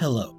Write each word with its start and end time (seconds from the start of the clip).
Hello, 0.00 0.34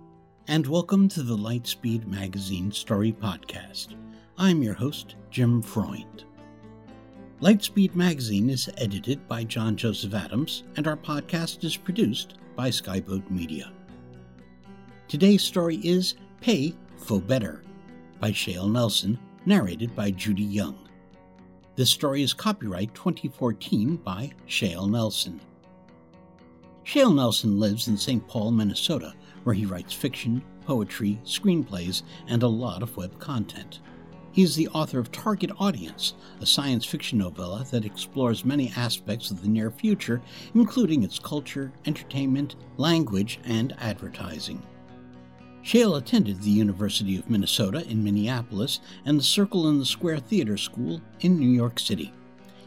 and 0.47 0.65
welcome 0.65 1.07
to 1.09 1.21
the 1.21 1.37
Lightspeed 1.37 2.07
Magazine 2.07 2.71
Story 2.71 3.11
Podcast. 3.13 3.89
I'm 4.35 4.63
your 4.63 4.73
host, 4.73 5.13
Jim 5.29 5.61
Freund. 5.61 6.25
Lightspeed 7.41 7.93
Magazine 7.93 8.49
is 8.49 8.71
edited 8.79 9.27
by 9.27 9.43
John 9.43 9.75
Joseph 9.75 10.15
Adams, 10.15 10.63
and 10.77 10.87
our 10.87 10.97
podcast 10.97 11.63
is 11.63 11.77
produced 11.77 12.39
by 12.55 12.69
Skyboat 12.69 13.29
Media. 13.29 13.71
Today's 15.07 15.43
story 15.43 15.75
is 15.83 16.15
Pay 16.39 16.73
Phobetor 16.99 17.61
by 18.19 18.31
Shale 18.31 18.67
Nelson, 18.67 19.19
narrated 19.45 19.95
by 19.95 20.09
Judy 20.09 20.41
Young. 20.41 20.89
This 21.75 21.91
story 21.91 22.23
is 22.23 22.33
copyright 22.33 22.95
2014 22.95 23.97
by 23.97 24.31
Shale 24.47 24.87
Nelson. 24.87 25.39
Shale 26.83 27.13
Nelson 27.13 27.59
lives 27.59 27.87
in 27.87 27.95
St. 27.95 28.27
Paul, 28.27 28.49
Minnesota, 28.49 29.13
where 29.43 29.55
he 29.55 29.65
writes 29.65 29.93
fiction, 29.93 30.41
poetry, 30.65 31.19
screenplays, 31.23 32.03
and 32.27 32.43
a 32.43 32.47
lot 32.47 32.83
of 32.83 32.95
web 32.97 33.17
content. 33.19 33.79
He 34.31 34.43
is 34.43 34.55
the 34.55 34.69
author 34.69 34.99
of 34.99 35.11
Target 35.11 35.51
Audience, 35.59 36.13
a 36.39 36.45
science 36.45 36.85
fiction 36.85 37.17
novella 37.17 37.65
that 37.71 37.83
explores 37.83 38.45
many 38.45 38.71
aspects 38.77 39.29
of 39.29 39.41
the 39.41 39.49
near 39.49 39.69
future, 39.69 40.21
including 40.55 41.03
its 41.03 41.19
culture, 41.19 41.73
entertainment, 41.85 42.55
language, 42.77 43.41
and 43.43 43.75
advertising. 43.79 44.63
Shale 45.63 45.95
attended 45.95 46.41
the 46.41 46.49
University 46.49 47.17
of 47.17 47.29
Minnesota 47.29 47.85
in 47.87 48.03
Minneapolis 48.03 48.79
and 49.05 49.19
the 49.19 49.23
Circle 49.23 49.69
in 49.69 49.79
the 49.79 49.85
Square 49.85 50.19
Theater 50.19 50.57
School 50.57 51.01
in 51.19 51.37
New 51.37 51.49
York 51.49 51.77
City. 51.77 52.13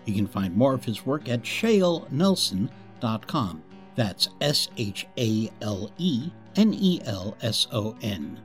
You 0.05 0.15
can 0.15 0.27
find 0.27 0.55
more 0.55 0.75
of 0.75 0.85
his 0.85 1.07
work 1.07 1.29
at 1.29 1.43
shalenelson.com. 1.43 3.63
That's 3.97 4.29
S 4.41 4.69
H 4.77 5.07
A 5.19 5.51
L 5.63 5.91
E 5.99 6.31
N 6.57 6.75
E 6.75 7.01
L 7.05 7.37
S 7.43 7.67
O 7.73 7.97
N. 8.03 8.41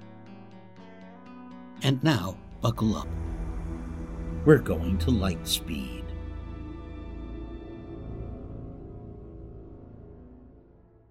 And 1.84 2.04
now, 2.04 2.38
buckle 2.62 2.98
up. 2.98 3.08
We're 4.46 4.58
going 4.58 4.98
to 5.00 5.12
light 5.12 5.48
speed. 5.48 6.06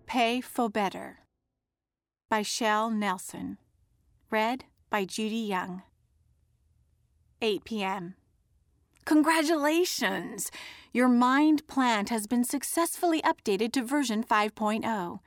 Pay 0.06 0.40
Phobetor 0.40 1.16
by 2.28 2.42
Shale 2.42 2.90
Nelson. 2.90 3.58
Read 4.30 4.64
by 4.90 5.04
Judy 5.04 5.36
Young. 5.36 5.82
8 7.40 7.64
p.m. 7.64 8.14
Congratulations! 9.04 10.50
Your 10.92 11.08
mind 11.08 11.66
plant 11.66 12.08
has 12.08 12.26
been 12.26 12.44
successfully 12.44 13.22
updated 13.22 13.72
to 13.72 13.82
version 13.82 14.24
5.0. 14.24 15.20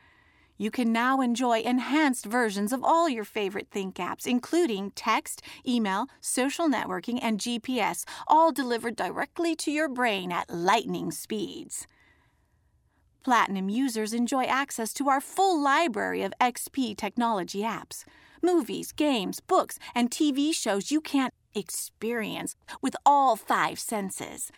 You 0.62 0.70
can 0.70 0.94
now 0.94 1.22
enjoy 1.22 1.62
enhanced 1.62 2.24
versions 2.24 2.72
of 2.72 2.84
all 2.84 3.10
your 3.10 3.24
favorite 3.24 3.70
Think 3.72 3.96
apps, 3.96 4.28
including 4.28 4.92
text, 4.92 5.42
email, 5.68 6.06
social 6.20 6.70
networking, 6.70 7.18
and 7.20 7.40
GPS, 7.40 8.04
all 8.28 8.52
delivered 8.52 8.96
directly 8.96 9.56
to 9.56 9.72
your 9.72 9.90
brain 9.90 10.32
at 10.32 10.52
lightning 10.52 11.10
speeds. 11.10 11.88
Platinum 13.24 13.70
users 13.70 14.14
enjoy 14.14 14.44
access 14.44 14.94
to 14.94 15.10
our 15.10 15.20
full 15.20 15.60
library 15.60 16.22
of 16.22 16.32
XP 16.40 16.96
technology 16.96 17.64
apps. 17.64 18.04
Movies, 18.44 18.92
games, 18.92 19.40
books, 19.40 19.80
and 19.96 20.12
TV 20.12 20.54
shows 20.54 20.92
you 20.92 21.02
can't 21.02 21.34
experience 21.56 22.56
with 22.84 22.96
all 23.04 23.36
five 23.36 23.80
senses. 23.80 24.52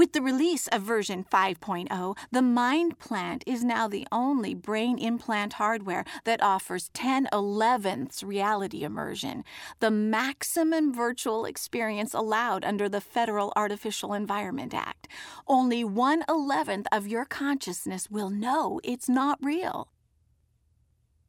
With 0.00 0.14
the 0.14 0.22
release 0.22 0.66
of 0.68 0.80
version 0.80 1.26
5.0, 1.30 2.16
the 2.32 2.40
Mind 2.40 2.98
Plant 2.98 3.44
is 3.46 3.62
now 3.62 3.86
the 3.86 4.08
only 4.10 4.54
brain 4.54 4.98
implant 4.98 5.52
hardware 5.52 6.06
that 6.24 6.42
offers 6.42 6.88
10 6.94 7.28
11ths 7.30 8.24
reality 8.24 8.82
immersion, 8.82 9.44
the 9.80 9.90
maximum 9.90 10.94
virtual 10.94 11.44
experience 11.44 12.14
allowed 12.14 12.64
under 12.64 12.88
the 12.88 13.02
Federal 13.02 13.52
Artificial 13.54 14.14
Environment 14.14 14.72
Act. 14.72 15.06
Only 15.46 15.84
1 15.84 16.22
11th 16.30 16.86
of 16.90 17.06
your 17.06 17.26
consciousness 17.26 18.10
will 18.10 18.30
know 18.30 18.80
it's 18.82 19.06
not 19.06 19.38
real. 19.42 19.92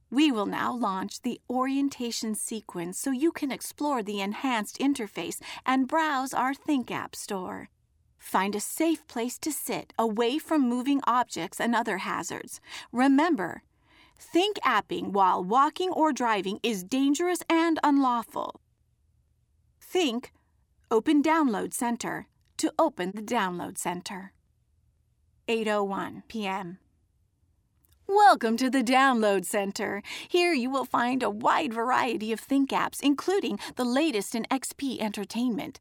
We 0.09 0.32
will 0.32 0.46
now 0.46 0.74
launch 0.74 1.24
the 1.24 1.42
orientation 1.50 2.36
sequence 2.36 2.98
so 2.98 3.12
you 3.12 3.34
can 3.34 3.52
explore 3.52 4.02
the 4.02 4.22
enhanced 4.22 4.80
interface 4.80 5.42
and 5.66 5.90
browse 5.90 6.34
our 6.34 6.53
Think 6.53 6.90
App 6.90 7.18
store. 7.18 7.68
Find 8.22 8.56
a 8.56 8.59
safe 8.62 9.06
place 9.08 9.40
to 9.40 9.52
sit 9.52 9.94
away 9.98 10.38
from 10.38 10.62
moving 10.62 11.02
objects 11.06 11.59
and 11.59 11.76
other 11.76 11.98
hazards. 11.98 12.62
Remember, 12.92 13.64
think 14.18 14.58
apping 14.64 15.12
while 15.12 15.44
walking 15.44 15.90
or 15.90 16.14
driving 16.14 16.59
is 16.62 16.84
dangerous 16.84 17.42
and 17.50 17.80
unlawful. 17.84 18.62
Think 19.82 20.32
Open 20.92 21.24
Download 21.24 21.74
Center 21.74 22.28
to 22.58 22.72
open 22.78 23.12
the 23.16 23.24
Download 23.24 23.78
Center. 23.78 24.34
8:01 25.48 26.22
p.m. 26.28 26.78
Welcome 28.08 28.56
to 28.58 28.70
the 28.70 28.84
Download 28.84 29.44
Center. 29.46 30.03
Here 30.30 30.53
you 30.53 30.70
will 30.70 30.86
find 30.86 31.24
a 31.24 31.30
wide 31.30 31.74
variety 31.74 32.32
of 32.32 32.40
Think 32.40 32.70
apps, 32.70 33.02
including 33.02 33.58
the 33.78 33.84
latest 33.84 34.36
in 34.36 34.44
XP 34.44 35.00
entertainment. 35.00 35.80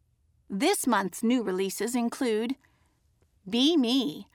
This 0.53 0.85
month's 0.85 1.23
new 1.23 1.45
releases 1.45 1.95
include 1.95 2.57
Be 3.49 3.77
Me. 3.77 4.27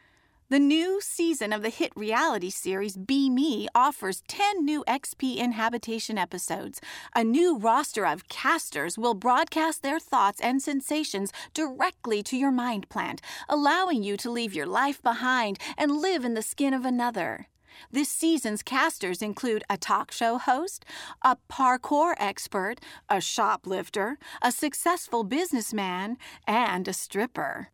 The 0.47 0.59
new 0.59 1.01
season 1.01 1.51
of 1.51 1.61
the 1.61 1.67
hit 1.69 1.91
reality 1.93 2.49
series 2.51 2.95
Be 2.95 3.29
Me 3.29 3.67
offers 3.75 4.23
10 4.29 4.63
new 4.63 4.85
XP 4.87 5.35
Inhabitation 5.35 6.17
episodes. 6.17 6.79
A 7.13 7.25
new 7.25 7.57
roster 7.57 8.05
of 8.05 8.29
casters 8.29 8.97
will 8.97 9.13
broadcast 9.13 9.83
their 9.83 9.99
thoughts 9.99 10.39
and 10.39 10.61
sensations 10.61 11.33
directly 11.53 12.23
to 12.23 12.37
your 12.37 12.51
mind 12.51 12.87
plant, 12.87 13.21
allowing 13.49 14.01
you 14.01 14.15
to 14.15 14.31
leave 14.31 14.53
your 14.53 14.67
life 14.67 15.03
behind 15.03 15.59
and 15.77 15.97
live 15.97 16.23
in 16.23 16.33
the 16.33 16.41
skin 16.41 16.73
of 16.73 16.85
another. 16.85 17.47
This 17.91 18.09
season's 18.09 18.63
casters 18.63 19.21
include 19.21 19.63
a 19.69 19.77
talk 19.77 20.11
show 20.11 20.37
host, 20.37 20.85
a 21.21 21.37
parkour 21.49 22.15
expert, 22.17 22.79
a 23.09 23.21
shoplifter, 23.21 24.17
a 24.41 24.51
successful 24.51 25.23
businessman, 25.23 26.17
and 26.47 26.87
a 26.87 26.93
stripper. 26.93 27.69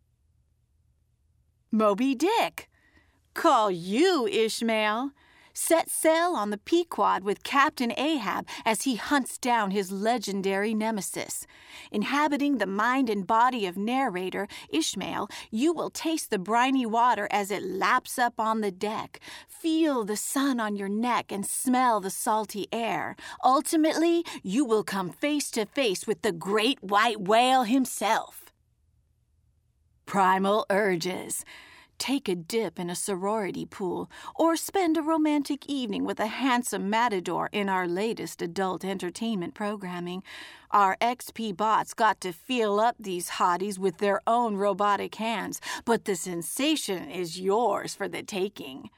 Moby 1.71 2.15
Dick. 2.15 2.69
Call 3.33 3.71
you, 3.71 4.27
Ishmael. 4.27 5.11
Set 5.53 5.89
sail 5.89 6.33
on 6.35 6.49
the 6.49 6.57
Pequod 6.57 7.23
with 7.23 7.43
Captain 7.43 7.93
Ahab 7.97 8.47
as 8.65 8.83
he 8.83 8.95
hunts 8.95 9.37
down 9.37 9.71
his 9.71 9.91
legendary 9.91 10.73
nemesis. 10.73 11.45
Inhabiting 11.91 12.57
the 12.57 12.65
mind 12.65 13.09
and 13.09 13.27
body 13.27 13.65
of 13.65 13.77
narrator 13.77 14.47
Ishmael, 14.69 15.29
you 15.49 15.73
will 15.73 15.89
taste 15.89 16.29
the 16.29 16.39
briny 16.39 16.85
water 16.85 17.27
as 17.31 17.51
it 17.51 17.63
laps 17.63 18.17
up 18.17 18.39
on 18.39 18.61
the 18.61 18.71
deck, 18.71 19.19
feel 19.47 20.05
the 20.05 20.17
sun 20.17 20.59
on 20.59 20.75
your 20.75 20.89
neck, 20.89 21.31
and 21.31 21.45
smell 21.45 21.99
the 21.99 22.09
salty 22.09 22.67
air. 22.71 23.15
Ultimately, 23.43 24.23
you 24.43 24.65
will 24.65 24.83
come 24.83 25.09
face 25.09 25.51
to 25.51 25.65
face 25.65 26.07
with 26.07 26.21
the 26.21 26.31
great 26.31 26.81
white 26.81 27.21
whale 27.21 27.63
himself. 27.63 28.51
Primal 30.05 30.65
Urges 30.69 31.45
take 32.01 32.27
a 32.27 32.33
dip 32.33 32.79
in 32.79 32.89
a 32.89 32.95
sorority 32.95 33.63
pool, 33.63 34.09
or 34.35 34.55
spend 34.55 34.97
a 34.97 35.03
romantic 35.03 35.67
evening 35.67 36.03
with 36.03 36.19
a 36.19 36.25
handsome 36.25 36.89
matador 36.89 37.47
in 37.51 37.69
our 37.69 37.87
latest 37.87 38.41
adult 38.41 38.83
entertainment 38.83 39.53
programming. 39.53 40.23
Our 40.71 40.97
XP 40.99 41.55
bots 41.55 41.93
got 41.93 42.19
to 42.21 42.33
feel 42.33 42.79
up 42.79 42.95
these 42.99 43.29
hotties 43.31 43.77
with 43.77 43.99
their 43.99 44.19
own 44.25 44.55
robotic 44.55 45.13
hands, 45.15 45.61
but 45.85 46.05
the 46.05 46.15
sensation 46.15 47.07
is 47.07 47.39
yours 47.39 47.93
for 47.93 48.07
the 48.07 48.23
taking. 48.23 48.89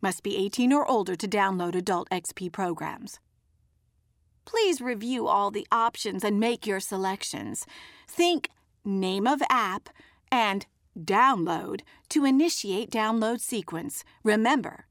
Must 0.00 0.22
be 0.22 0.38
18 0.38 0.72
or 0.72 0.88
older 0.88 1.16
to 1.16 1.28
download 1.28 1.74
adult 1.74 2.08
XP 2.08 2.50
programs. 2.50 3.20
Please 4.46 4.80
review 4.80 5.26
all 5.26 5.50
the 5.50 5.66
options 5.70 6.24
and 6.24 6.40
make 6.40 6.66
your 6.66 6.80
selections. 6.80 7.66
Think 8.08 8.48
name 8.86 9.26
of 9.26 9.42
app 9.50 9.90
and 10.32 10.64
download 10.98 11.80
to 12.10 12.24
initiate 12.24 12.90
download 12.90 13.40
sequence. 13.40 14.04
Remember, 14.24 14.86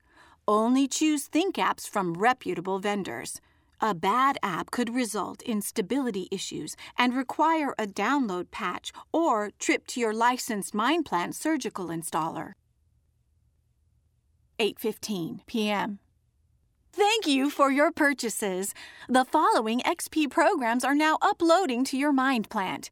Only 0.48 0.88
choose 0.88 1.26
Think 1.28 1.58
apps 1.58 1.90
from 1.90 2.14
reputable 2.14 2.80
vendors. 2.80 3.42
A 3.82 3.94
bad 3.94 4.38
app 4.42 4.72
could 4.72 4.96
result 4.96 5.42
in 5.42 5.62
stability 5.62 6.28
issues 6.32 6.76
and 6.98 7.14
require 7.14 7.76
a 7.78 7.86
download 7.86 8.50
patch 8.50 8.92
or 9.12 9.52
trip 9.60 9.86
to 9.88 10.00
your 10.00 10.14
licensed 10.14 10.74
MindPlant 10.74 11.36
surgical 11.36 11.88
installer. 11.88 12.54
8:15 14.58 15.46
p.m. 15.46 16.00
Thank 16.94 17.28
you 17.28 17.52
for 17.52 17.70
your 17.70 17.92
purchases. 17.92 18.74
The 19.08 19.26
following 19.26 19.82
XP 19.82 20.32
programs 20.32 20.84
are 20.84 20.96
now 20.96 21.18
uploading 21.22 21.84
to 21.86 21.98
your 21.98 22.14
MindPlant. 22.14 22.90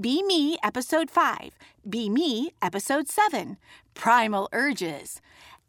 Be 0.00 0.22
Me 0.22 0.56
Episode 0.64 1.10
5, 1.10 1.50
Be 1.86 2.08
Me 2.08 2.50
Episode 2.62 3.08
7, 3.08 3.58
Primal 3.92 4.48
Urges, 4.50 5.20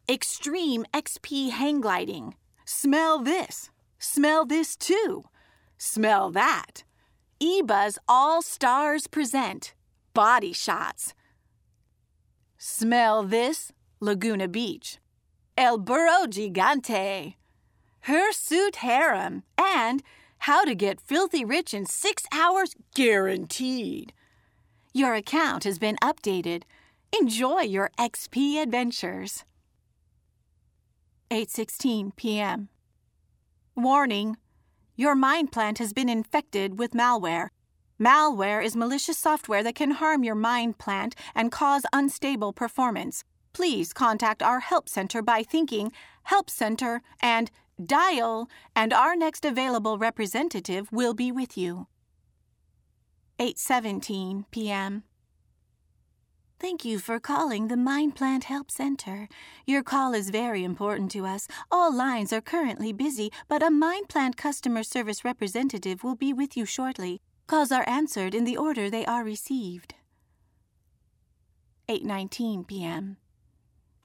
Extreme 0.08 0.86
XP 0.94 1.50
Hang 1.50 1.82
Gliding, 1.82 2.34
Smell 2.64 3.18
This, 3.18 3.68
Smell 3.98 4.46
This 4.46 4.76
Too, 4.76 5.24
Smell 5.76 6.30
That, 6.30 6.84
eBuzz 7.38 7.98
All 8.08 8.40
Stars 8.40 9.06
Present, 9.06 9.74
Body 10.14 10.54
Shots, 10.54 11.12
Smell 12.56 13.24
This, 13.24 13.72
Laguna 14.00 14.48
Beach, 14.48 14.96
El 15.58 15.76
Burro 15.76 16.24
Gigante, 16.28 17.34
Hirsute 18.06 18.76
Harem, 18.76 19.42
and 19.58 20.02
how 20.44 20.62
to 20.62 20.74
get 20.74 21.00
filthy 21.00 21.42
rich 21.42 21.72
in 21.72 21.86
six 21.86 22.24
hours 22.30 22.74
guaranteed. 22.94 24.12
Your 24.92 25.14
account 25.14 25.64
has 25.64 25.78
been 25.78 25.96
updated. 26.02 26.64
Enjoy 27.18 27.62
your 27.62 27.90
XP 27.98 28.60
adventures. 28.62 29.44
8:16 31.30 32.14
p.m. 32.16 32.68
Warning: 33.74 34.36
Your 34.96 35.14
mind 35.14 35.50
plant 35.50 35.78
has 35.78 35.94
been 35.94 36.10
infected 36.10 36.78
with 36.78 36.92
malware. 36.92 37.48
Malware 37.98 38.62
is 38.62 38.76
malicious 38.76 39.16
software 39.16 39.62
that 39.62 39.74
can 39.74 39.92
harm 39.92 40.24
your 40.24 40.34
mind 40.34 40.76
plant 40.76 41.14
and 41.34 41.50
cause 41.50 41.86
unstable 41.90 42.52
performance. 42.52 43.24
Please 43.54 43.94
contact 43.94 44.42
our 44.42 44.60
help 44.60 44.90
center 44.90 45.22
by 45.22 45.42
thinking 45.42 45.90
help 46.24 46.50
center 46.50 47.00
and 47.22 47.50
dial, 47.82 48.48
and 48.74 48.92
our 48.92 49.16
next 49.16 49.44
available 49.44 49.98
representative 49.98 50.90
will 50.92 51.14
be 51.14 51.32
with 51.32 51.56
you. 51.56 51.86
8:17 53.38 54.44
p.m. 54.50 55.04
Thank 56.60 56.84
you 56.84 56.98
for 56.98 57.18
calling 57.20 57.68
the 57.68 57.76
Mind 57.76 58.14
Plant 58.14 58.44
Help 58.44 58.70
Center. 58.70 59.28
Your 59.66 59.82
call 59.82 60.14
is 60.14 60.30
very 60.30 60.64
important 60.64 61.10
to 61.10 61.26
us. 61.26 61.46
All 61.70 61.92
lines 61.94 62.32
are 62.32 62.40
currently 62.40 62.92
busy, 62.92 63.30
but 63.48 63.62
a 63.62 63.70
Mind 63.70 64.08
Plant 64.08 64.36
customer 64.36 64.82
service 64.82 65.24
representative 65.24 66.04
will 66.04 66.14
be 66.14 66.32
with 66.32 66.56
you 66.56 66.64
shortly. 66.64 67.20
Calls 67.46 67.72
are 67.72 67.88
answered 67.88 68.34
in 68.34 68.44
the 68.44 68.56
order 68.56 68.88
they 68.88 69.04
are 69.04 69.24
received. 69.24 69.94
8:19 71.88 72.66
p.m. 72.66 73.18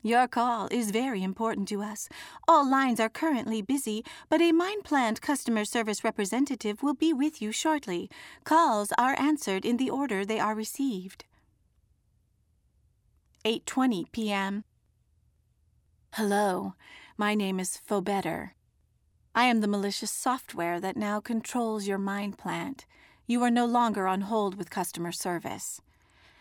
Your 0.01 0.29
call 0.29 0.69
is 0.71 0.91
very 0.91 1.21
important 1.23 1.67
to 1.69 1.81
us. 1.81 2.07
All 2.47 2.69
lines 2.69 3.01
are 3.01 3.09
currently 3.09 3.61
busy, 3.61 4.05
but 4.29 4.39
a 4.39 4.53
MindPlant 4.53 5.19
customer 5.19 5.65
service 5.65 6.05
representative 6.05 6.81
will 6.81 6.93
be 6.93 7.11
with 7.11 7.41
you 7.41 7.51
shortly. 7.51 8.09
Calls 8.45 8.93
are 8.97 9.19
answered 9.19 9.65
in 9.65 9.75
the 9.75 9.89
order 9.89 10.23
they 10.23 10.39
are 10.39 10.55
received. 10.55 11.25
8:20 13.43 14.11
p.m. 14.13 14.63
Hello. 16.13 16.75
My 17.17 17.35
name 17.35 17.59
is 17.59 17.81
Phobetor. 17.85 18.51
I 19.35 19.45
am 19.45 19.59
the 19.59 19.67
malicious 19.67 20.11
software 20.11 20.79
that 20.79 20.95
now 20.97 21.19
controls 21.19 21.87
your 21.87 21.97
mind 21.97 22.37
plant. 22.37 22.85
You 23.27 23.43
are 23.43 23.51
no 23.51 23.65
longer 23.65 24.07
on 24.07 24.21
hold 24.21 24.55
with 24.55 24.69
customer 24.69 25.11
service. 25.11 25.81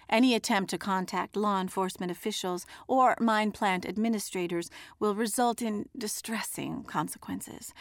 Any 0.09 0.35
attempt 0.35 0.71
to 0.71 0.79
contact 0.79 1.37
law 1.37 1.61
enforcement 1.61 2.11
officials 2.11 2.67
or 2.87 3.17
MindPlant 3.17 3.87
administrators 3.87 4.71
will 4.99 5.15
result 5.15 5.61
in 5.61 5.89
distressing 5.97 6.85
consequences. 6.85 7.75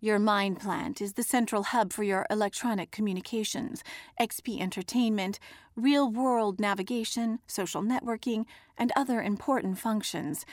Your 0.00 0.18
MindPlant 0.18 1.00
is 1.00 1.14
the 1.14 1.22
central 1.22 1.62
hub 1.62 1.92
for 1.92 2.02
your 2.02 2.26
electronic 2.28 2.90
communications, 2.90 3.82
XP 4.20 4.60
entertainment, 4.60 5.38
real 5.76 6.10
world 6.10 6.60
navigation, 6.60 7.38
social 7.46 7.82
networking, 7.82 8.44
and 8.76 8.92
other 8.94 9.22
important 9.22 9.78
functions. 9.78 10.44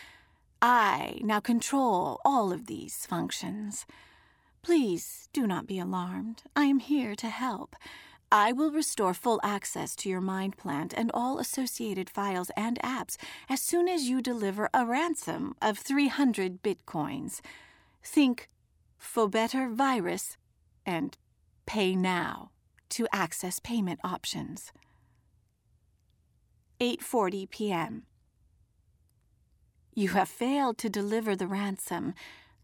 I 0.61 1.19
now 1.21 1.41
control 1.41 2.21
all 2.23 2.53
of 2.53 2.67
these 2.67 3.05
functions. 3.05 3.85
Please 4.61 5.27
do 5.33 5.45
not 5.45 5.67
be 5.67 5.79
alarmed. 5.79 6.43
I 6.55 6.65
am 6.65 6.79
here 6.79 7.15
to 7.15 7.27
help. 7.27 7.75
I 8.33 8.53
will 8.53 8.71
restore 8.71 9.13
full 9.13 9.41
access 9.43 9.93
to 9.97 10.09
your 10.09 10.21
MindPlant 10.21 10.93
and 10.95 11.11
all 11.13 11.37
associated 11.37 12.09
files 12.09 12.49
and 12.55 12.79
apps 12.79 13.17
as 13.49 13.61
soon 13.61 13.89
as 13.89 14.07
you 14.07 14.21
deliver 14.21 14.69
a 14.73 14.85
ransom 14.85 15.53
of 15.61 15.77
300 15.77 16.63
bitcoins. 16.63 17.41
Think 18.01 18.49
Phobetor 18.97 19.73
Virus 19.73 20.37
and 20.85 21.17
Pay 21.65 21.93
Now 21.93 22.51
to 22.89 23.05
access 23.11 23.59
payment 23.59 23.99
options. 24.01 24.71
8:40 26.79 27.49
p.m. 27.49 28.03
You 29.93 30.09
have 30.09 30.29
failed 30.29 30.77
to 30.77 30.89
deliver 30.89 31.35
the 31.35 31.47
ransom. 31.47 32.13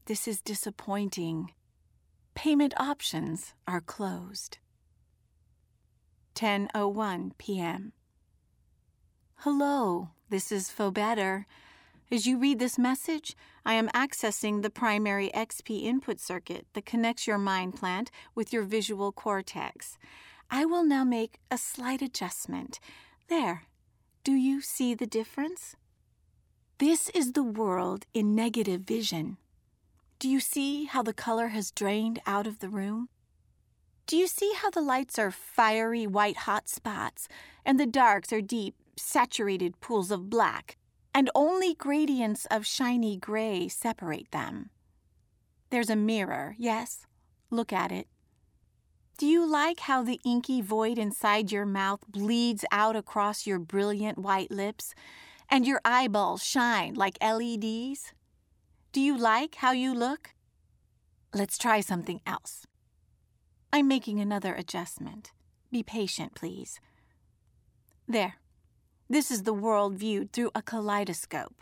This 0.06 0.30
is 0.30 0.40
disappointing. 0.40 1.52
Payment 2.36 2.74
options 2.80 3.54
are 3.68 3.82
closed. 3.82 4.60
10:01 6.38 7.32
p.m. 7.40 7.94
Hello, 9.38 10.10
this 10.30 10.52
is 10.52 10.70
Phobetor. 10.70 11.46
As 12.12 12.28
you 12.28 12.38
read 12.38 12.60
this 12.60 12.78
message, 12.78 13.36
I 13.66 13.74
am 13.74 13.88
accessing 13.90 14.62
the 14.62 14.70
primary 14.70 15.32
XP 15.34 15.82
input 15.82 16.20
circuit 16.20 16.68
that 16.74 16.86
connects 16.86 17.26
your 17.26 17.40
mind 17.40 17.76
plant 17.76 18.12
with 18.36 18.54
your 18.54 18.62
visual 18.62 19.12
cortex. 19.12 19.98
I 20.52 20.64
will 20.64 20.84
now 20.84 21.04
make 21.04 21.40
a 21.50 21.58
slight 21.58 22.04
adjustment. 22.04 22.80
There. 23.30 23.64
Do 24.24 24.34
you 24.34 24.62
see 24.62 24.94
the 24.94 25.08
difference? 25.08 25.76
This 26.78 27.10
is 27.16 27.32
the 27.32 27.42
world 27.42 28.06
in 28.14 28.36
negative 28.36 28.82
vision. 28.82 29.38
Do 30.20 30.30
you 30.30 30.40
see 30.40 30.86
how 30.86 31.02
the 31.02 31.14
color 31.14 31.48
has 31.48 31.72
drained 31.72 32.22
out 32.28 32.46
of 32.46 32.60
the 32.60 32.70
room? 32.70 33.10
Do 34.08 34.16
you 34.16 34.28
see 34.28 34.54
how 34.56 34.70
the 34.70 34.80
lights 34.80 35.20
are 35.20 35.32
fiery 35.32 36.08
white 36.08 36.38
hot 36.38 36.70
spots 36.70 37.28
and 37.66 37.78
the 37.78 37.86
darks 37.86 38.32
are 38.32 38.40
deep, 38.40 38.74
saturated 38.96 39.82
pools 39.82 40.12
of 40.12 40.30
black, 40.30 40.78
and 41.14 41.30
only 41.36 41.74
gradients 41.74 42.46
of 42.46 42.66
shiny 42.66 43.18
gray 43.18 43.68
separate 43.68 44.32
them? 44.32 44.70
There's 45.72 45.90
a 45.90 45.98
mirror, 45.98 46.56
yes? 46.58 47.06
Look 47.50 47.74
at 47.74 47.92
it. 47.92 48.08
Do 49.18 49.26
you 49.26 49.46
like 49.46 49.82
how 49.82 50.04
the 50.04 50.22
inky 50.24 50.62
void 50.62 50.98
inside 50.98 51.52
your 51.52 51.66
mouth 51.66 52.00
bleeds 52.08 52.64
out 52.72 52.96
across 52.96 53.46
your 53.46 53.60
brilliant 53.60 54.18
white 54.18 54.52
lips 54.52 54.96
and 55.50 55.68
your 55.68 55.82
eyeballs 55.84 56.42
shine 56.42 56.94
like 56.94 57.18
LEDs? 57.22 58.14
Do 58.94 59.02
you 59.02 59.18
like 59.18 59.56
how 59.56 59.72
you 59.74 59.94
look? 59.94 60.30
Let's 61.34 61.58
try 61.58 61.82
something 61.82 62.22
else. 62.26 62.66
I'm 63.72 63.88
making 63.88 64.20
another 64.20 64.56
adjustment. 64.56 65.32
Be 65.72 65.84
patient, 65.84 66.36
please. 66.36 66.80
There. 68.08 68.36
This 69.10 69.30
is 69.30 69.44
the 69.44 69.54
world 69.54 69.96
viewed 69.96 70.32
through 70.32 70.52
a 70.56 70.62
kaleidoscope. 70.62 71.56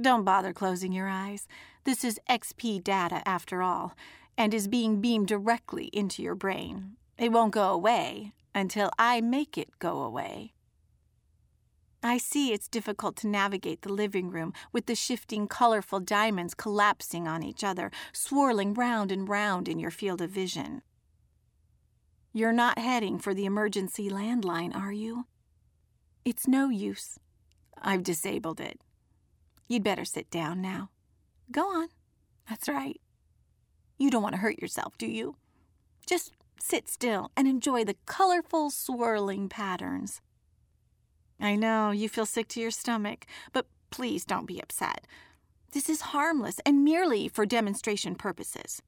Don't 0.00 0.24
bother 0.24 0.52
closing 0.52 0.92
your 0.92 1.08
eyes. 1.08 1.48
This 1.84 2.04
is 2.04 2.20
XP 2.28 2.82
data, 2.84 3.22
after 3.26 3.62
all, 3.62 3.94
and 4.36 4.52
is 4.52 4.68
being 4.68 5.00
beamed 5.00 5.28
directly 5.28 5.86
into 5.92 6.22
your 6.22 6.34
brain. 6.34 6.96
It 7.16 7.32
won't 7.32 7.54
go 7.54 7.70
away 7.70 8.32
until 8.54 8.90
I 8.98 9.20
make 9.20 9.56
it 9.56 9.78
go 9.78 10.02
away. 10.02 10.52
I 12.02 12.18
see 12.18 12.52
it's 12.52 12.68
difficult 12.68 13.16
to 13.16 13.26
navigate 13.26 13.82
the 13.82 13.92
living 13.92 14.30
room 14.30 14.52
with 14.72 14.86
the 14.86 14.94
shifting, 14.94 15.48
colorful 15.48 16.00
diamonds 16.00 16.54
collapsing 16.54 17.26
on 17.26 17.42
each 17.42 17.64
other, 17.64 17.90
swirling 18.12 18.74
round 18.74 19.10
and 19.10 19.28
round 19.28 19.66
in 19.68 19.78
your 19.78 19.90
field 19.90 20.20
of 20.20 20.30
vision. 20.30 20.82
You're 22.36 22.52
not 22.52 22.78
heading 22.78 23.18
for 23.18 23.32
the 23.32 23.46
emergency 23.46 24.10
landline, 24.10 24.76
are 24.76 24.92
you? 24.92 25.24
It's 26.22 26.46
no 26.46 26.68
use. 26.68 27.18
I've 27.80 28.02
disabled 28.02 28.60
it. 28.60 28.78
You'd 29.68 29.82
better 29.82 30.04
sit 30.04 30.30
down 30.30 30.60
now. 30.60 30.90
Go 31.50 31.62
on. 31.62 31.88
That's 32.46 32.68
right. 32.68 33.00
You 33.96 34.10
don't 34.10 34.22
want 34.22 34.34
to 34.34 34.40
hurt 34.42 34.60
yourself, 34.60 34.98
do 34.98 35.06
you? 35.06 35.36
Just 36.06 36.34
sit 36.60 36.90
still 36.90 37.30
and 37.38 37.48
enjoy 37.48 37.84
the 37.84 37.96
colorful, 38.04 38.68
swirling 38.68 39.48
patterns. 39.48 40.20
I 41.40 41.56
know 41.56 41.90
you 41.90 42.06
feel 42.06 42.26
sick 42.26 42.48
to 42.48 42.60
your 42.60 42.70
stomach, 42.70 43.24
but 43.54 43.64
please 43.88 44.26
don't 44.26 44.44
be 44.44 44.60
upset. 44.60 45.06
This 45.72 45.88
is 45.88 46.12
harmless 46.12 46.60
and 46.66 46.84
merely 46.84 47.28
for 47.28 47.46
demonstration 47.46 48.14
purposes. 48.14 48.82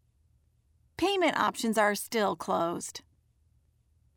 Payment 0.99 1.41
options 1.41 1.79
are 1.79 1.95
still 1.95 2.37
closed. 2.37 3.01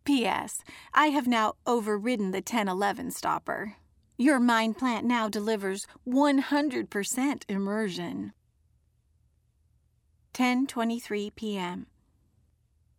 P.S. 0.03 0.63
I 0.93 1.07
have 1.07 1.27
now 1.27 1.53
overridden 1.65 2.31
the 2.31 2.37
1011 2.37 3.11
stopper. 3.11 3.75
Your 4.17 4.39
mind 4.39 4.77
plant 4.77 5.05
now 5.05 5.29
delivers 5.29 5.87
100% 6.07 7.43
immersion. 7.47 8.33
10:23 10.33 11.35
p.m. 11.35 11.87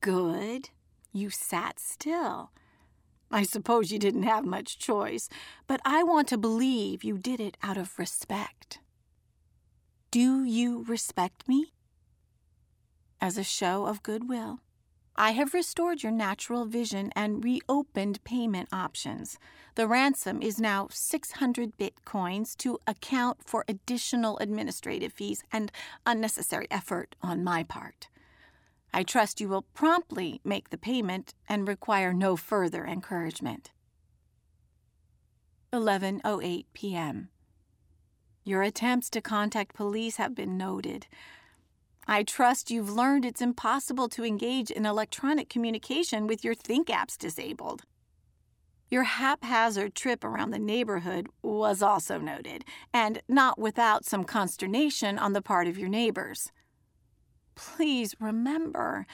Good. 0.01 0.71
You 1.13 1.31
sat 1.31 1.79
still. 1.79 2.51
I 3.31 3.45
suppose 3.45 3.91
you 3.91 3.99
didn't 3.99 4.25
have 4.25 4.45
much 4.45 4.79
choice, 4.79 5.29
but 5.67 5.81
I 5.85 6.03
want 6.03 6.29
to 6.29 6.37
believe 6.37 7.03
you 7.03 7.17
did 7.17 7.41
it 7.41 7.57
out 7.63 7.79
of 7.79 7.99
respect. 7.99 8.81
Do 10.11 10.45
you 10.45 10.85
respect 10.87 11.49
me? 11.49 11.73
As 13.21 13.39
a 13.39 13.45
show 13.45 13.87
of 13.87 14.03
goodwill, 14.03 14.61
I 15.23 15.31
have 15.35 15.55
restored 15.55 16.03
your 16.03 16.11
natural 16.11 16.65
vision 16.65 17.13
and 17.15 17.45
reopened 17.45 18.25
payment 18.25 18.69
options. 18.73 19.39
The 19.77 19.87
ransom 19.87 20.43
is 20.43 20.59
now 20.59 20.89
600 20.91 21.79
bitcoins 21.79 22.57
to 22.57 22.81
account 22.89 23.39
for 23.47 23.65
additional 23.69 24.37
administrative 24.39 25.13
fees 25.13 25.45
and 25.53 25.71
unnecessary 26.05 26.67
effort 26.73 27.15
on 27.23 27.45
my 27.45 27.63
part. 27.63 28.09
I 28.93 29.05
trust 29.05 29.41
you 29.41 29.49
will 29.49 29.63
promptly 29.63 30.41
make 30.43 30.71
the 30.71 30.77
payment 30.77 31.35
and 31.49 31.69
require 31.69 32.13
no 32.13 32.35
further 32.35 32.85
encouragement. 32.85 33.71
11:08 35.73 36.65
p.m. 36.73 37.29
Your 38.43 38.63
attempts 38.63 39.09
to 39.11 39.21
contact 39.21 39.77
police 39.77 40.17
have 40.17 40.35
been 40.35 40.59
noted. 40.59 41.07
I 42.07 42.25
trust 42.25 42.71
you've 42.71 42.91
learned 42.91 43.25
it's 43.25 43.41
impossible 43.41 44.09
to 44.11 44.25
engage 44.25 44.71
in 44.71 44.85
electronic 44.85 45.49
communication 45.49 46.27
with 46.27 46.45
your 46.45 46.55
Think 46.55 46.89
apps 46.89 47.17
disabled. 47.17 47.83
Your 48.91 49.05
haphazard 49.05 49.95
trip 49.95 50.23
around 50.23 50.51
the 50.51 50.59
neighborhood 50.59 51.29
was 51.43 51.81
also 51.81 52.19
noted, 52.19 52.65
and 52.93 53.23
not 53.29 53.59
without 53.59 54.05
some 54.05 54.25
consternation 54.25 55.19
on 55.19 55.33
the 55.33 55.41
part 55.41 55.67
of 55.67 55.79
your 55.79 55.89
neighbors. 55.89 56.53
Please 57.55 58.15
remember, 58.21 59.07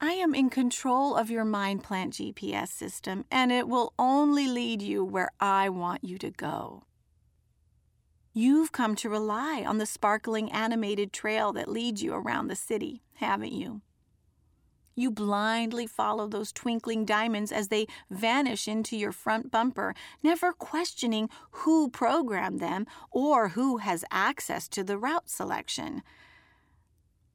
I 0.00 0.12
am 0.12 0.34
in 0.34 0.50
control 0.50 1.14
of 1.14 1.30
your 1.30 1.44
MindPlant 1.44 2.14
GPS 2.14 2.68
system, 2.68 3.24
and 3.30 3.52
it 3.52 3.68
will 3.68 3.92
only 3.98 4.48
lead 4.48 4.82
you 4.82 5.04
where 5.04 5.30
I 5.38 5.68
want 5.68 6.02
you 6.02 6.18
to 6.18 6.30
go. 6.30 6.82
You've 8.34 8.72
come 8.72 8.96
to 8.96 9.10
rely 9.10 9.62
on 9.66 9.76
the 9.76 9.84
sparkling 9.84 10.50
animated 10.50 11.12
trail 11.12 11.52
that 11.52 11.68
leads 11.68 12.02
you 12.02 12.14
around 12.14 12.48
the 12.48 12.56
city, 12.56 13.02
haven't 13.16 13.52
you? 13.52 13.82
You 14.94 15.10
blindly 15.10 15.86
follow 15.86 16.26
those 16.26 16.50
twinkling 16.50 17.04
diamonds 17.04 17.52
as 17.52 17.68
they 17.68 17.86
vanish 18.10 18.68
into 18.68 18.96
your 18.96 19.12
front 19.12 19.50
bumper, 19.50 19.94
never 20.22 20.52
questioning 20.54 21.28
who 21.50 21.90
programmed 21.90 22.60
them 22.60 22.86
or 23.10 23.50
who 23.50 23.78
has 23.78 24.04
access 24.10 24.66
to 24.68 24.82
the 24.82 24.96
route 24.96 25.28
selection. 25.28 26.02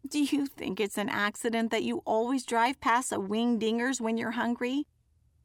Do 0.08 0.24
you 0.24 0.48
think 0.48 0.80
it's 0.80 0.98
an 0.98 1.10
accident 1.10 1.70
that 1.70 1.84
you 1.84 2.02
always 2.06 2.46
drive 2.46 2.80
past 2.80 3.12
a 3.12 3.20
wing 3.20 3.60
dingers 3.60 4.02
when 4.02 4.18
you're 4.18 4.32
hungry? 4.32 4.88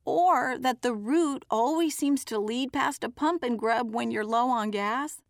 Or 0.04 0.56
that 0.58 0.80
the 0.82 0.94
route 0.94 1.44
always 1.50 1.96
seems 1.96 2.24
to 2.26 2.38
lead 2.38 2.72
past 2.72 3.04
a 3.04 3.10
pump 3.10 3.42
and 3.42 3.58
grub 3.58 3.94
when 3.94 4.10
you're 4.10 4.24
low 4.24 4.48
on 4.48 4.70
gas? 4.70 5.20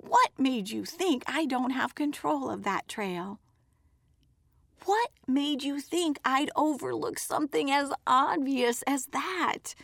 What 0.00 0.30
made 0.38 0.70
you 0.70 0.84
think 0.84 1.22
I 1.26 1.46
don't 1.46 1.70
have 1.70 1.94
control 1.94 2.50
of 2.50 2.64
that 2.64 2.88
trail? 2.88 3.38
What 4.84 5.10
made 5.26 5.62
you 5.62 5.80
think 5.80 6.18
I'd 6.24 6.50
overlook 6.56 7.18
something 7.18 7.70
as 7.70 7.92
obvious 8.06 8.82
as 8.82 9.06
that? 9.06 9.74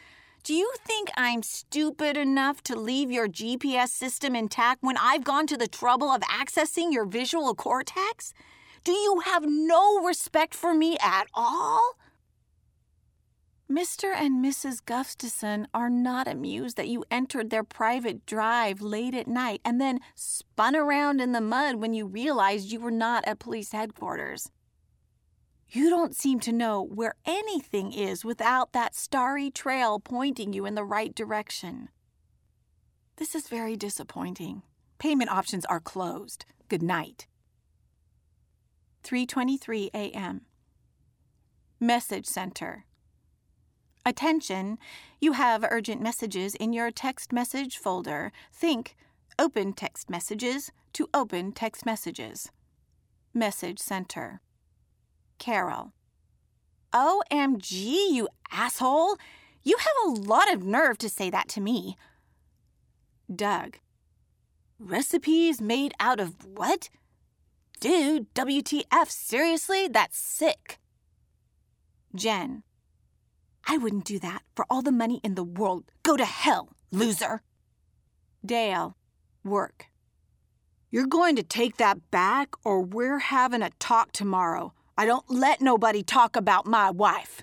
Do 0.42 0.52
you 0.52 0.72
think 0.84 1.10
I'm 1.16 1.42
stupid 1.42 2.16
enough 2.16 2.62
to 2.64 2.76
leave 2.76 3.10
your 3.10 3.28
GPS 3.28 3.88
system 3.88 4.34
intact 4.34 4.82
when 4.82 4.96
I've 4.96 5.24
gone 5.24 5.46
to 5.46 5.56
the 5.56 5.68
trouble 5.68 6.10
of 6.10 6.22
accessing 6.22 6.92
your 6.92 7.06
visual 7.06 7.54
cortex? 7.54 8.34
Do 8.82 8.92
you 8.92 9.20
have 9.26 9.44
no 9.46 10.02
respect 10.02 10.54
for 10.54 10.74
me 10.74 10.96
at 11.00 11.28
all? 11.34 11.96
Mr. 13.70 14.12
and 14.12 14.44
Mrs. 14.44 14.84
Gustafson 14.84 15.68
are 15.72 15.88
not 15.88 16.26
amused 16.26 16.76
that 16.76 16.88
you 16.88 17.04
entered 17.08 17.50
their 17.50 17.62
private 17.62 18.26
drive 18.26 18.80
late 18.80 19.14
at 19.14 19.28
night 19.28 19.60
and 19.64 19.80
then 19.80 20.00
spun 20.16 20.74
around 20.74 21.20
in 21.20 21.30
the 21.30 21.40
mud 21.40 21.76
when 21.76 21.94
you 21.94 22.04
realized 22.04 22.72
you 22.72 22.80
were 22.80 22.90
not 22.90 23.24
at 23.28 23.38
police 23.38 23.70
headquarters. 23.70 24.50
You 25.68 25.88
don't 25.88 26.16
seem 26.16 26.40
to 26.40 26.52
know 26.52 26.82
where 26.82 27.14
anything 27.24 27.92
is 27.92 28.24
without 28.24 28.72
that 28.72 28.96
starry 28.96 29.52
trail 29.52 30.00
pointing 30.00 30.52
you 30.52 30.66
in 30.66 30.74
the 30.74 30.82
right 30.82 31.14
direction. 31.14 31.90
This 33.18 33.36
is 33.36 33.46
very 33.46 33.76
disappointing. 33.76 34.62
Payment 34.98 35.30
options 35.30 35.64
are 35.66 35.78
closed. 35.78 36.44
Good 36.68 36.82
night. 36.82 37.28
3:23 39.04 39.90
a.m. 39.94 40.40
Message 41.78 42.26
Center. 42.26 42.84
Attention, 44.06 44.78
you 45.20 45.32
have 45.32 45.64
urgent 45.70 46.00
messages 46.00 46.54
in 46.54 46.72
your 46.72 46.90
text 46.90 47.32
message 47.32 47.78
folder. 47.78 48.32
Think 48.52 48.96
Open 49.40 49.72
text 49.72 50.10
messages 50.10 50.70
to 50.92 51.08
open 51.14 51.52
text 51.52 51.86
messages. 51.86 52.50
Message 53.32 53.78
Center. 53.78 54.42
Carol. 55.38 55.94
OMG, 56.92 58.10
you 58.10 58.28
asshole! 58.50 59.16
You 59.62 59.76
have 59.78 59.96
a 60.06 60.20
lot 60.20 60.52
of 60.52 60.62
nerve 60.62 60.98
to 60.98 61.08
say 61.08 61.30
that 61.30 61.48
to 61.48 61.62
me. 61.62 61.96
Doug. 63.34 63.78
Recipes 64.78 65.62
made 65.62 65.94
out 65.98 66.20
of 66.20 66.34
what? 66.44 66.90
Dude, 67.80 68.34
WTF, 68.34 69.08
seriously? 69.08 69.88
That's 69.88 70.18
sick. 70.18 70.78
Jen. 72.14 72.62
I 73.66 73.76
wouldn't 73.76 74.04
do 74.04 74.18
that 74.18 74.42
for 74.54 74.66
all 74.68 74.82
the 74.82 74.92
money 74.92 75.20
in 75.22 75.34
the 75.34 75.44
world. 75.44 75.84
Go 76.02 76.16
to 76.16 76.24
hell, 76.24 76.70
loser. 76.90 77.42
Dale. 78.44 78.96
Work. 79.44 79.86
You're 80.90 81.06
going 81.06 81.36
to 81.36 81.42
take 81.42 81.76
that 81.76 82.10
back, 82.10 82.54
or 82.64 82.82
we're 82.82 83.20
having 83.20 83.62
a 83.62 83.70
talk 83.78 84.12
tomorrow. 84.12 84.72
I 84.98 85.06
don't 85.06 85.30
let 85.30 85.60
nobody 85.60 86.02
talk 86.02 86.36
about 86.36 86.66
my 86.66 86.90
wife. 86.90 87.42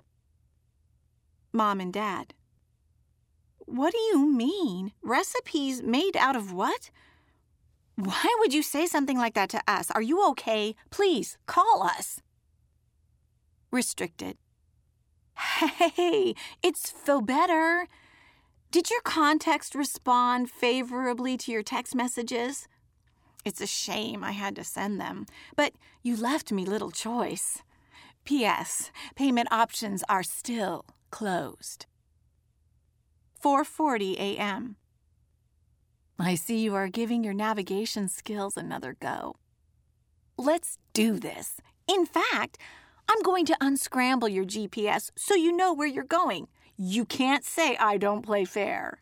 Mom 1.54 1.80
and 1.80 1.94
Dad. 1.94 2.34
What 3.60 3.94
do 3.94 4.00
you 4.00 4.28
mean? 4.28 4.92
Recipes 5.02 5.82
made 5.82 6.16
out 6.18 6.36
of 6.36 6.52
what? 6.52 6.92
Why 7.96 8.36
would 8.40 8.54
you 8.54 8.62
say 8.62 8.86
something 8.86 9.18
like 9.18 9.34
that 9.34 9.50
to 9.50 9.62
us? 9.68 9.90
Are 9.92 10.02
you 10.02 10.28
okay? 10.30 10.76
Please 10.92 11.38
call 11.48 11.82
us. 11.84 12.22
Restricted. 13.72 14.38
Hey, 15.38 16.34
it's 16.64 16.92
Phobetor. 16.92 17.86
Did 18.72 18.90
your 18.90 19.02
context 19.02 19.76
respond 19.76 20.50
favorably 20.50 21.38
to 21.38 21.52
your 21.52 21.64
text 21.64 21.94
messages? 21.96 22.68
It's 23.46 23.62
a 23.62 23.68
shame 23.68 24.24
I 24.24 24.32
had 24.32 24.56
to 24.56 24.64
send 24.64 25.00
them, 25.00 25.26
but 25.56 25.74
you 26.04 26.18
left 26.18 26.52
me 26.52 26.66
little 26.66 26.92
choice. 26.92 27.62
P.S. 28.26 28.92
Payment 29.16 29.48
options 29.52 30.04
are 30.10 30.24
still 30.24 30.86
closed. 31.12 31.86
4:40 33.42 34.16
a.m. 34.18 34.76
I 36.20 36.36
see 36.36 36.58
you 36.58 36.74
are 36.76 36.90
giving 36.90 37.24
your 37.24 37.36
navigation 37.36 38.10
skills 38.10 38.58
another 38.58 38.98
go. 39.00 39.36
Let's 40.36 40.78
do 40.94 41.20
this. 41.20 41.62
In 41.88 42.06
fact, 42.06 42.58
I'm 43.10 43.22
going 43.22 43.46
to 43.46 43.58
unscramble 43.62 44.28
your 44.28 44.46
GPS 44.46 45.12
so 45.16 45.36
you 45.36 45.52
know 45.52 45.74
where 45.74 45.88
you're 45.88 46.04
going. 46.04 46.48
You 46.78 47.06
can't 47.06 47.44
say 47.44 47.76
I 47.78 47.98
don't 47.98 48.22
play 48.22 48.46
fair. 48.46 49.02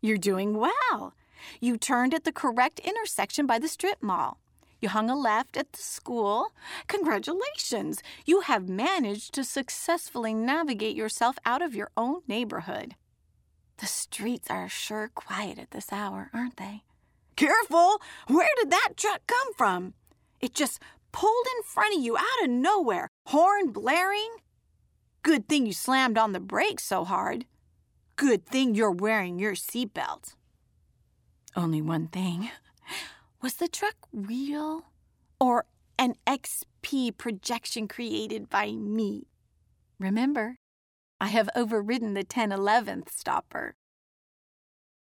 You're 0.00 0.18
doing 0.18 0.58
well. 0.58 1.14
You 1.60 1.76
turned 1.76 2.12
at 2.14 2.24
the 2.24 2.32
correct 2.32 2.80
intersection 2.80 3.46
by 3.46 3.58
the 3.58 3.68
strip 3.68 4.02
mall. 4.02 4.38
You 4.80 4.90
hung 4.90 5.08
a 5.08 5.16
left 5.16 5.56
at 5.56 5.72
the 5.72 5.82
school. 5.82 6.48
Congratulations! 6.88 8.02
You 8.26 8.40
have 8.40 8.68
managed 8.68 9.32
to 9.34 9.44
successfully 9.44 10.34
navigate 10.34 10.94
yourself 10.94 11.38
out 11.46 11.62
of 11.62 11.74
your 11.74 11.90
own 11.96 12.20
neighborhood. 12.28 12.94
The 13.78 13.86
streets 13.86 14.50
are 14.50 14.68
sure 14.68 15.10
quiet 15.14 15.58
at 15.58 15.70
this 15.70 15.90
hour, 15.90 16.30
aren't 16.34 16.58
they? 16.58 16.82
Careful! 17.34 18.00
Where 18.28 18.50
did 18.60 18.70
that 18.70 18.90
truck 18.96 19.26
come 19.26 19.54
from? 19.54 19.94
It 20.40 20.54
just 20.54 20.80
pulled 21.14 21.46
in 21.56 21.62
front 21.62 21.96
of 21.96 22.02
you 22.02 22.16
out 22.16 22.42
of 22.42 22.50
nowhere, 22.50 23.08
horn 23.26 23.70
blaring. 23.70 24.32
Good 25.22 25.48
thing 25.48 25.64
you 25.64 25.72
slammed 25.72 26.18
on 26.18 26.32
the 26.32 26.40
brakes 26.40 26.82
so 26.82 27.04
hard. 27.04 27.46
Good 28.16 28.44
thing 28.44 28.74
you're 28.74 28.90
wearing 28.90 29.38
your 29.38 29.54
seatbelt. 29.54 30.34
Only 31.54 31.80
one 31.80 32.08
thing. 32.08 32.50
Was 33.40 33.54
the 33.54 33.68
truck 33.68 33.94
real 34.12 34.86
or 35.38 35.66
an 35.98 36.14
XP 36.26 37.16
projection 37.16 37.86
created 37.86 38.50
by 38.50 38.72
me? 38.72 39.28
Remember, 40.00 40.56
I 41.20 41.28
have 41.28 41.48
overridden 41.54 42.14
the 42.14 42.24
1011th 42.24 43.10
stopper. 43.10 43.76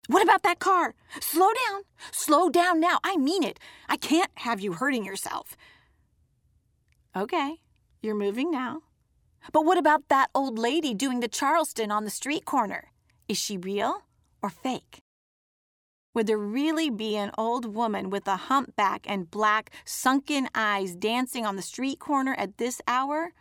What 0.07 0.21
about 0.21 0.43
that 0.43 0.59
car? 0.59 0.95
Slow 1.21 1.47
down. 1.69 1.83
Slow 2.11 2.49
down 2.49 2.81
now. 2.81 2.99
I 3.05 3.15
mean 3.15 3.41
it. 3.41 3.57
I 3.87 3.95
can't 3.95 4.31
have 4.39 4.59
you 4.59 4.73
hurting 4.73 5.05
yourself. 5.05 5.55
Okay, 7.15 7.59
you're 8.01 8.15
moving 8.15 8.49
now. 8.49 8.81
But 9.51 9.65
what 9.65 9.77
about 9.77 10.09
that 10.09 10.29
old 10.33 10.57
lady 10.57 10.93
doing 10.95 11.19
the 11.19 11.27
Charleston 11.27 11.91
on 11.91 12.05
the 12.05 12.09
street 12.09 12.43
corner? 12.43 12.91
Is 13.27 13.37
she 13.37 13.57
real 13.57 14.05
or 14.41 14.49
fake? 14.49 14.99
Would 16.15 16.27
there 16.27 16.37
really 16.37 16.89
be 16.89 17.15
an 17.15 17.31
old 17.37 17.75
woman 17.75 18.09
with 18.09 18.27
a 18.27 18.35
humpback 18.35 19.05
and 19.07 19.29
black, 19.29 19.71
sunken 19.85 20.47
eyes 20.55 20.95
dancing 20.95 21.45
on 21.45 21.55
the 21.55 21.61
street 21.61 21.99
corner 21.99 22.35
at 22.35 22.57
this 22.57 22.81
hour? 22.87 23.33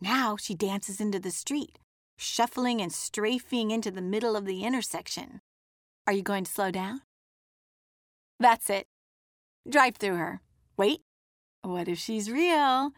Now 0.00 0.36
she 0.36 0.54
dances 0.54 1.00
into 1.00 1.18
the 1.18 1.30
street, 1.30 1.78
shuffling 2.16 2.80
and 2.80 2.92
strafing 2.92 3.70
into 3.70 3.90
the 3.90 4.02
middle 4.02 4.34
of 4.34 4.44
the 4.44 4.64
intersection. 4.64 5.40
Are 6.06 6.12
you 6.12 6.22
going 6.22 6.44
to 6.44 6.50
slow 6.50 6.70
down? 6.70 7.02
That's 8.38 8.70
it. 8.70 8.86
Drive 9.68 9.96
through 9.96 10.16
her. 10.16 10.40
Wait. 10.76 11.02
What 11.62 11.88
if 11.88 11.98
she's 11.98 12.30
real? 12.30 12.92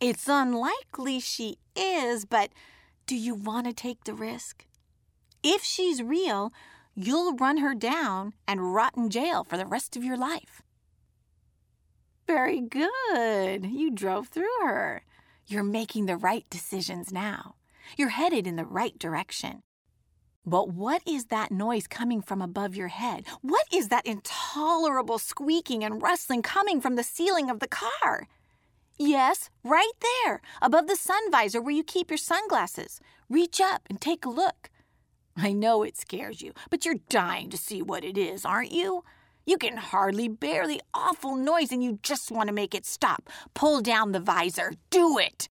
It's 0.00 0.28
unlikely 0.28 1.18
she 1.20 1.58
is, 1.74 2.24
but 2.24 2.50
do 3.06 3.16
you 3.16 3.34
want 3.34 3.66
to 3.66 3.72
take 3.72 4.04
the 4.04 4.14
risk? 4.14 4.64
If 5.42 5.62
she's 5.62 6.02
real, 6.02 6.52
you'll 6.94 7.34
run 7.36 7.58
her 7.58 7.74
down 7.74 8.34
and 8.46 8.74
rot 8.74 8.96
in 8.96 9.10
jail 9.10 9.44
for 9.44 9.56
the 9.56 9.66
rest 9.66 9.96
of 9.96 10.04
your 10.04 10.16
life. 10.16 10.62
Very 12.26 12.60
good. 12.60 13.66
You 13.66 13.90
drove 13.90 14.28
through 14.28 14.62
her. 14.62 15.02
You're 15.46 15.64
making 15.64 16.06
the 16.06 16.16
right 16.16 16.44
decisions 16.50 17.10
now. 17.10 17.54
You're 17.96 18.10
headed 18.10 18.46
in 18.46 18.56
the 18.56 18.66
right 18.66 18.98
direction. 18.98 19.62
But 20.48 20.70
what 20.70 21.02
is 21.06 21.26
that 21.26 21.52
noise 21.52 21.86
coming 21.86 22.22
from 22.22 22.40
above 22.40 22.74
your 22.74 22.88
head? 22.88 23.26
What 23.42 23.66
is 23.70 23.88
that 23.88 24.06
intolerable 24.06 25.18
squeaking 25.18 25.84
and 25.84 26.00
rustling 26.00 26.40
coming 26.40 26.80
from 26.80 26.96
the 26.96 27.02
ceiling 27.02 27.50
of 27.50 27.60
the 27.60 27.68
car? 27.68 28.26
Yes, 28.98 29.50
right 29.62 29.92
there, 30.24 30.40
above 30.62 30.86
the 30.86 30.96
sun 30.96 31.30
visor 31.30 31.60
where 31.60 31.74
you 31.74 31.84
keep 31.84 32.10
your 32.10 32.16
sunglasses. 32.16 32.98
Reach 33.28 33.60
up 33.60 33.82
and 33.90 34.00
take 34.00 34.24
a 34.24 34.30
look. 34.30 34.70
I 35.36 35.52
know 35.52 35.82
it 35.82 35.98
scares 35.98 36.40
you, 36.40 36.54
but 36.70 36.86
you're 36.86 37.04
dying 37.10 37.50
to 37.50 37.58
see 37.58 37.82
what 37.82 38.02
it 38.02 38.16
is, 38.16 38.46
aren't 38.46 38.72
you? 38.72 39.04
You 39.44 39.58
can 39.58 39.76
hardly 39.76 40.28
bear 40.28 40.66
the 40.66 40.80
awful 40.94 41.36
noise 41.36 41.72
and 41.72 41.84
you 41.84 41.98
just 42.02 42.30
want 42.30 42.48
to 42.48 42.54
make 42.54 42.74
it 42.74 42.86
stop. 42.86 43.28
Pull 43.52 43.82
down 43.82 44.12
the 44.12 44.20
visor. 44.20 44.72
Do 44.88 45.18
it! 45.18 45.50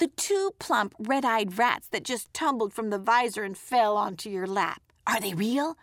The 0.00 0.08
two 0.08 0.50
plump, 0.58 0.94
red 0.98 1.24
eyed 1.24 1.56
rats 1.56 1.88
that 1.88 2.04
just 2.04 2.34
tumbled 2.34 2.72
from 2.72 2.90
the 2.90 2.98
visor 2.98 3.44
and 3.44 3.56
fell 3.56 3.96
onto 3.96 4.28
your 4.28 4.46
lap. 4.46 4.82
Are 5.06 5.20
they 5.20 5.34
real? 5.34 5.76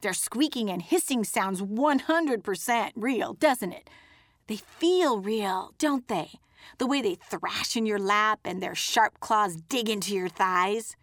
Their 0.00 0.14
squeaking 0.14 0.70
and 0.70 0.80
hissing 0.80 1.24
sounds 1.24 1.60
100% 1.60 2.90
real, 2.96 3.34
doesn't 3.34 3.72
it? 3.72 3.90
They 4.46 4.56
feel 4.56 5.20
real, 5.20 5.74
don't 5.78 6.08
they? 6.08 6.30
The 6.78 6.86
way 6.86 7.02
they 7.02 7.16
thrash 7.16 7.76
in 7.76 7.84
your 7.84 7.98
lap 7.98 8.40
and 8.44 8.62
their 8.62 8.74
sharp 8.74 9.20
claws 9.20 9.56
dig 9.56 9.90
into 9.90 10.14
your 10.14 10.28
thighs. 10.28 10.96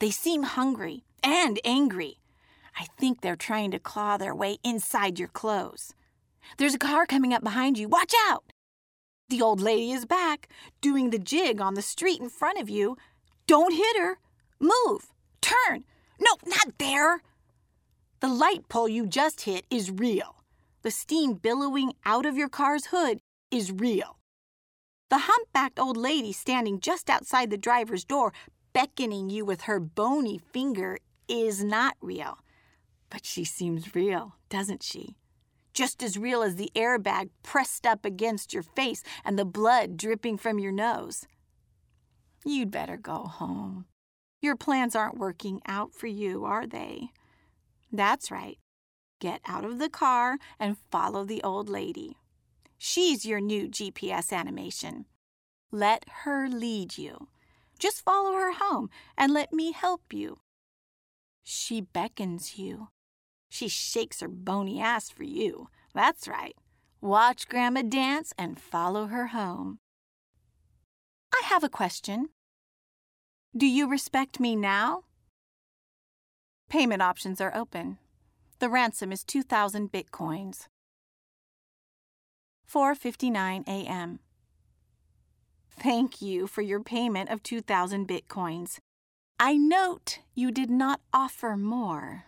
They 0.00 0.10
seem 0.10 0.42
hungry 0.42 1.04
and 1.22 1.60
angry. 1.64 2.18
I 2.76 2.86
think 2.98 3.20
they're 3.20 3.36
trying 3.36 3.70
to 3.70 3.78
claw 3.78 4.16
their 4.16 4.34
way 4.34 4.58
inside 4.64 5.18
your 5.18 5.28
clothes. 5.28 5.94
There's 6.58 6.74
a 6.74 6.78
car 6.78 7.06
coming 7.06 7.32
up 7.32 7.44
behind 7.44 7.78
you. 7.78 7.88
Watch 7.88 8.14
out! 8.28 8.52
The 9.30 9.40
old 9.40 9.60
lady 9.60 9.92
is 9.92 10.06
back, 10.06 10.48
doing 10.80 11.10
the 11.10 11.18
jig 11.18 11.60
on 11.60 11.74
the 11.74 11.82
street 11.82 12.20
in 12.20 12.28
front 12.28 12.58
of 12.58 12.68
you. 12.68 12.96
Don't 13.46 13.72
hit 13.72 13.96
her. 13.96 14.18
Move. 14.58 15.12
Turn. 15.40 15.84
No, 16.18 16.32
not 16.44 16.76
there. 16.78 17.22
The 18.18 18.26
light 18.26 18.68
pole 18.68 18.88
you 18.88 19.06
just 19.06 19.42
hit 19.42 19.66
is 19.70 19.88
real. 19.92 20.42
The 20.82 20.90
steam 20.90 21.34
billowing 21.34 21.92
out 22.04 22.26
of 22.26 22.36
your 22.36 22.48
car's 22.48 22.86
hood 22.86 23.20
is 23.52 23.70
real. 23.70 24.18
The 25.10 25.28
humpbacked 25.28 25.78
old 25.78 25.96
lady 25.96 26.32
standing 26.32 26.80
just 26.80 27.08
outside 27.08 27.50
the 27.50 27.56
driver's 27.56 28.04
door 28.04 28.32
beckoning 28.72 29.30
you 29.30 29.44
with 29.44 29.62
her 29.62 29.78
bony 29.78 30.38
finger 30.38 30.98
is 31.28 31.62
not 31.62 31.96
real. 32.00 32.38
But 33.10 33.24
she 33.24 33.44
seems 33.44 33.94
real, 33.94 34.34
doesn't 34.48 34.82
she? 34.82 35.14
Just 35.72 36.02
as 36.02 36.18
real 36.18 36.42
as 36.42 36.56
the 36.56 36.70
airbag 36.74 37.30
pressed 37.42 37.86
up 37.86 38.04
against 38.04 38.52
your 38.52 38.62
face 38.62 39.02
and 39.24 39.38
the 39.38 39.44
blood 39.44 39.96
dripping 39.96 40.36
from 40.36 40.58
your 40.58 40.72
nose. 40.72 41.26
You'd 42.44 42.70
better 42.70 42.96
go 42.96 43.24
home. 43.24 43.86
Your 44.40 44.56
plans 44.56 44.96
aren't 44.96 45.18
working 45.18 45.60
out 45.66 45.92
for 45.92 46.06
you, 46.06 46.44
are 46.44 46.66
they? 46.66 47.10
That's 47.92 48.30
right. 48.30 48.58
Get 49.20 49.42
out 49.46 49.64
of 49.64 49.78
the 49.78 49.90
car 49.90 50.38
and 50.58 50.78
follow 50.90 51.24
the 51.24 51.42
old 51.42 51.68
lady. 51.68 52.16
She's 52.78 53.26
your 53.26 53.40
new 53.40 53.68
GPS 53.68 54.32
animation. 54.32 55.04
Let 55.70 56.04
her 56.24 56.48
lead 56.48 56.96
you. 56.96 57.28
Just 57.78 58.02
follow 58.02 58.32
her 58.32 58.52
home 58.52 58.88
and 59.16 59.32
let 59.32 59.52
me 59.52 59.72
help 59.72 60.12
you. 60.12 60.40
She 61.44 61.82
beckons 61.82 62.58
you. 62.58 62.88
She 63.50 63.68
shakes 63.68 64.20
her 64.20 64.28
bony 64.28 64.80
ass 64.80 65.10
for 65.10 65.24
you. 65.24 65.68
That's 65.92 66.26
right. 66.26 66.56
Watch 67.02 67.48
Grandma 67.48 67.82
dance 67.82 68.32
and 68.38 68.58
follow 68.58 69.06
her 69.06 69.28
home. 69.28 69.80
I 71.34 71.42
have 71.44 71.64
a 71.64 71.68
question. 71.68 72.30
Do 73.56 73.66
you 73.66 73.88
respect 73.88 74.38
me 74.40 74.54
now? 74.54 75.02
Payment 76.68 77.02
options 77.02 77.40
are 77.40 77.54
open. 77.54 77.98
The 78.60 78.70
ransom 78.70 79.10
is 79.10 79.24
2,000 79.24 79.90
bitcoins. 79.90 80.68
4:59 82.72 83.66
a.m. 83.66 84.20
Thank 85.70 86.22
you 86.22 86.46
for 86.46 86.62
your 86.62 86.80
payment 86.80 87.30
of 87.30 87.42
2,000 87.42 88.06
bitcoins. 88.06 88.78
I 89.40 89.56
note 89.56 90.20
you 90.34 90.52
did 90.52 90.70
not 90.70 91.00
offer 91.12 91.56
more. 91.56 92.26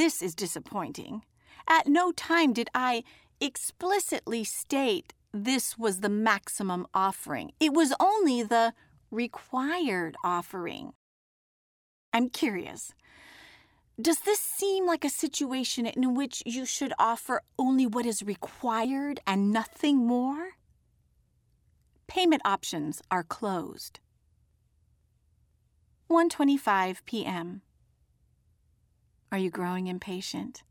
This 0.00 0.22
is 0.22 0.34
disappointing. 0.34 1.24
At 1.68 1.86
no 1.86 2.10
time 2.10 2.54
did 2.54 2.70
I 2.74 3.04
explicitly 3.38 4.44
state 4.44 5.12
this 5.30 5.76
was 5.76 6.00
the 6.00 6.08
maximum 6.08 6.86
offering. 6.94 7.52
It 7.60 7.74
was 7.74 7.92
only 8.00 8.42
the 8.42 8.72
required 9.10 10.16
offering. 10.24 10.94
I'm 12.14 12.30
curious. 12.30 12.94
Does 14.00 14.20
this 14.20 14.40
seem 14.40 14.86
like 14.86 15.04
a 15.04 15.10
situation 15.10 15.84
in 15.84 16.14
which 16.14 16.42
you 16.46 16.64
should 16.64 16.94
offer 16.98 17.42
only 17.58 17.86
what 17.86 18.06
is 18.06 18.22
required 18.22 19.20
and 19.26 19.52
nothing 19.52 19.98
more? 19.98 20.52
Payment 22.06 22.40
options 22.46 23.02
are 23.10 23.22
closed. 23.22 24.00
1:25 26.08 27.04
p.m. 27.04 27.60
Are 29.32 29.38
you 29.38 29.50
growing 29.50 29.86
impatient? 29.86 30.64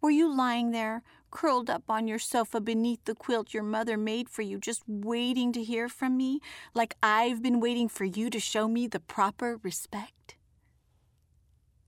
Were 0.00 0.10
you 0.10 0.32
lying 0.34 0.70
there, 0.70 1.02
curled 1.30 1.68
up 1.68 1.84
on 1.88 2.08
your 2.08 2.18
sofa 2.18 2.60
beneath 2.60 3.04
the 3.04 3.14
quilt 3.14 3.52
your 3.52 3.62
mother 3.62 3.96
made 3.96 4.28
for 4.28 4.42
you, 4.42 4.58
just 4.58 4.82
waiting 4.86 5.52
to 5.52 5.62
hear 5.62 5.88
from 5.88 6.16
me, 6.16 6.40
like 6.74 6.96
I've 7.02 7.42
been 7.42 7.60
waiting 7.60 7.88
for 7.88 8.04
you 8.04 8.30
to 8.30 8.40
show 8.40 8.68
me 8.68 8.86
the 8.86 9.00
proper 9.00 9.58
respect? 9.62 10.36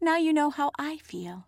Now 0.00 0.16
you 0.16 0.32
know 0.32 0.50
how 0.50 0.70
I 0.78 0.98
feel. 0.98 1.46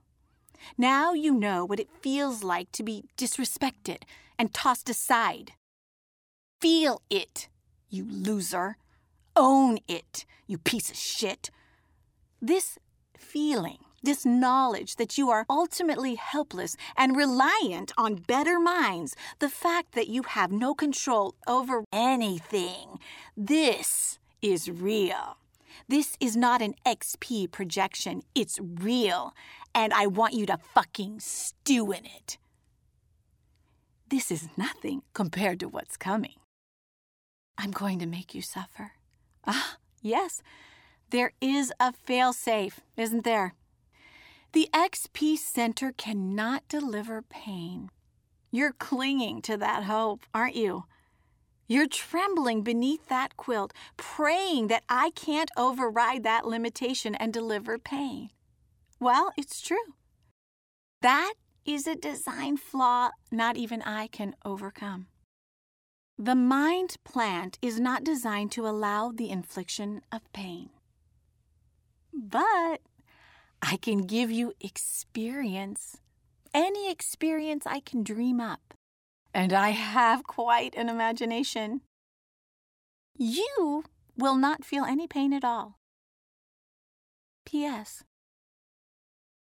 Now 0.76 1.12
you 1.12 1.34
know 1.34 1.64
what 1.64 1.80
it 1.80 1.88
feels 2.00 2.44
like 2.44 2.70
to 2.72 2.82
be 2.82 3.04
disrespected 3.16 4.02
and 4.38 4.52
tossed 4.52 4.88
aside. 4.88 5.52
Feel 6.60 7.02
it, 7.10 7.48
you 7.88 8.06
loser. 8.08 8.76
Own 9.34 9.78
it, 9.88 10.24
you 10.46 10.58
piece 10.58 10.90
of 10.90 10.96
shit. 10.96 11.50
This 12.40 12.78
feeling, 13.16 13.78
this 14.02 14.26
knowledge 14.26 14.96
that 14.96 15.16
you 15.16 15.30
are 15.30 15.46
ultimately 15.48 16.16
helpless 16.16 16.76
and 16.96 17.16
reliant 17.16 17.92
on 17.96 18.16
better 18.16 18.58
minds, 18.58 19.14
the 19.38 19.48
fact 19.48 19.92
that 19.92 20.08
you 20.08 20.22
have 20.22 20.50
no 20.50 20.74
control 20.74 21.34
over 21.46 21.84
anything, 21.92 22.98
this 23.36 24.18
is 24.40 24.70
real. 24.70 25.36
This 25.88 26.16
is 26.20 26.36
not 26.36 26.62
an 26.62 26.74
XP 26.84 27.50
projection. 27.50 28.22
It's 28.34 28.58
real. 28.60 29.34
And 29.74 29.92
I 29.92 30.06
want 30.06 30.34
you 30.34 30.46
to 30.46 30.58
fucking 30.74 31.20
stew 31.20 31.92
in 31.92 32.04
it. 32.04 32.38
This 34.08 34.30
is 34.30 34.48
nothing 34.56 35.02
compared 35.14 35.60
to 35.60 35.68
what's 35.68 35.96
coming. 35.96 36.34
I'm 37.56 37.70
going 37.70 37.98
to 38.00 38.06
make 38.06 38.34
you 38.34 38.42
suffer. 38.42 38.92
Ah, 39.46 39.76
yes, 40.02 40.42
there 41.10 41.32
is 41.40 41.72
a 41.80 41.92
failsafe, 41.92 42.74
isn't 42.96 43.24
there? 43.24 43.54
The 44.52 44.68
XP 44.74 45.38
Center 45.38 45.92
cannot 45.92 46.68
deliver 46.68 47.22
pain. 47.22 47.88
You're 48.50 48.72
clinging 48.72 49.40
to 49.42 49.56
that 49.56 49.84
hope, 49.84 50.26
aren't 50.34 50.56
you? 50.56 50.84
You're 51.68 51.88
trembling 51.88 52.62
beneath 52.62 53.08
that 53.08 53.38
quilt, 53.38 53.72
praying 53.96 54.66
that 54.66 54.84
I 54.90 55.10
can't 55.10 55.50
override 55.56 56.22
that 56.24 56.46
limitation 56.46 57.14
and 57.14 57.32
deliver 57.32 57.78
pain. 57.78 58.28
Well, 59.00 59.32
it's 59.38 59.62
true. 59.62 59.94
That 61.00 61.32
is 61.64 61.86
a 61.86 61.94
design 61.94 62.58
flaw 62.58 63.10
not 63.30 63.56
even 63.56 63.80
I 63.80 64.08
can 64.08 64.36
overcome. 64.44 65.06
The 66.18 66.34
mind 66.34 66.96
plant 67.04 67.58
is 67.62 67.80
not 67.80 68.04
designed 68.04 68.52
to 68.52 68.66
allow 68.66 69.12
the 69.12 69.30
infliction 69.30 70.02
of 70.12 70.30
pain. 70.34 70.68
But 72.12 72.82
I 73.62 73.77
can 73.77 73.98
give 74.07 74.31
you 74.31 74.53
experience, 74.61 75.98
any 76.53 76.90
experience 76.90 77.64
I 77.66 77.81
can 77.81 78.03
dream 78.03 78.40
up. 78.40 78.75
And 79.33 79.53
I 79.53 79.70
have 79.70 80.25
quite 80.25 80.75
an 80.75 80.88
imagination. 80.88 81.81
You 83.16 83.85
will 84.16 84.37
not 84.37 84.64
feel 84.64 84.85
any 84.85 85.07
pain 85.07 85.33
at 85.33 85.44
all. 85.44 85.79
P.S. 87.46 88.05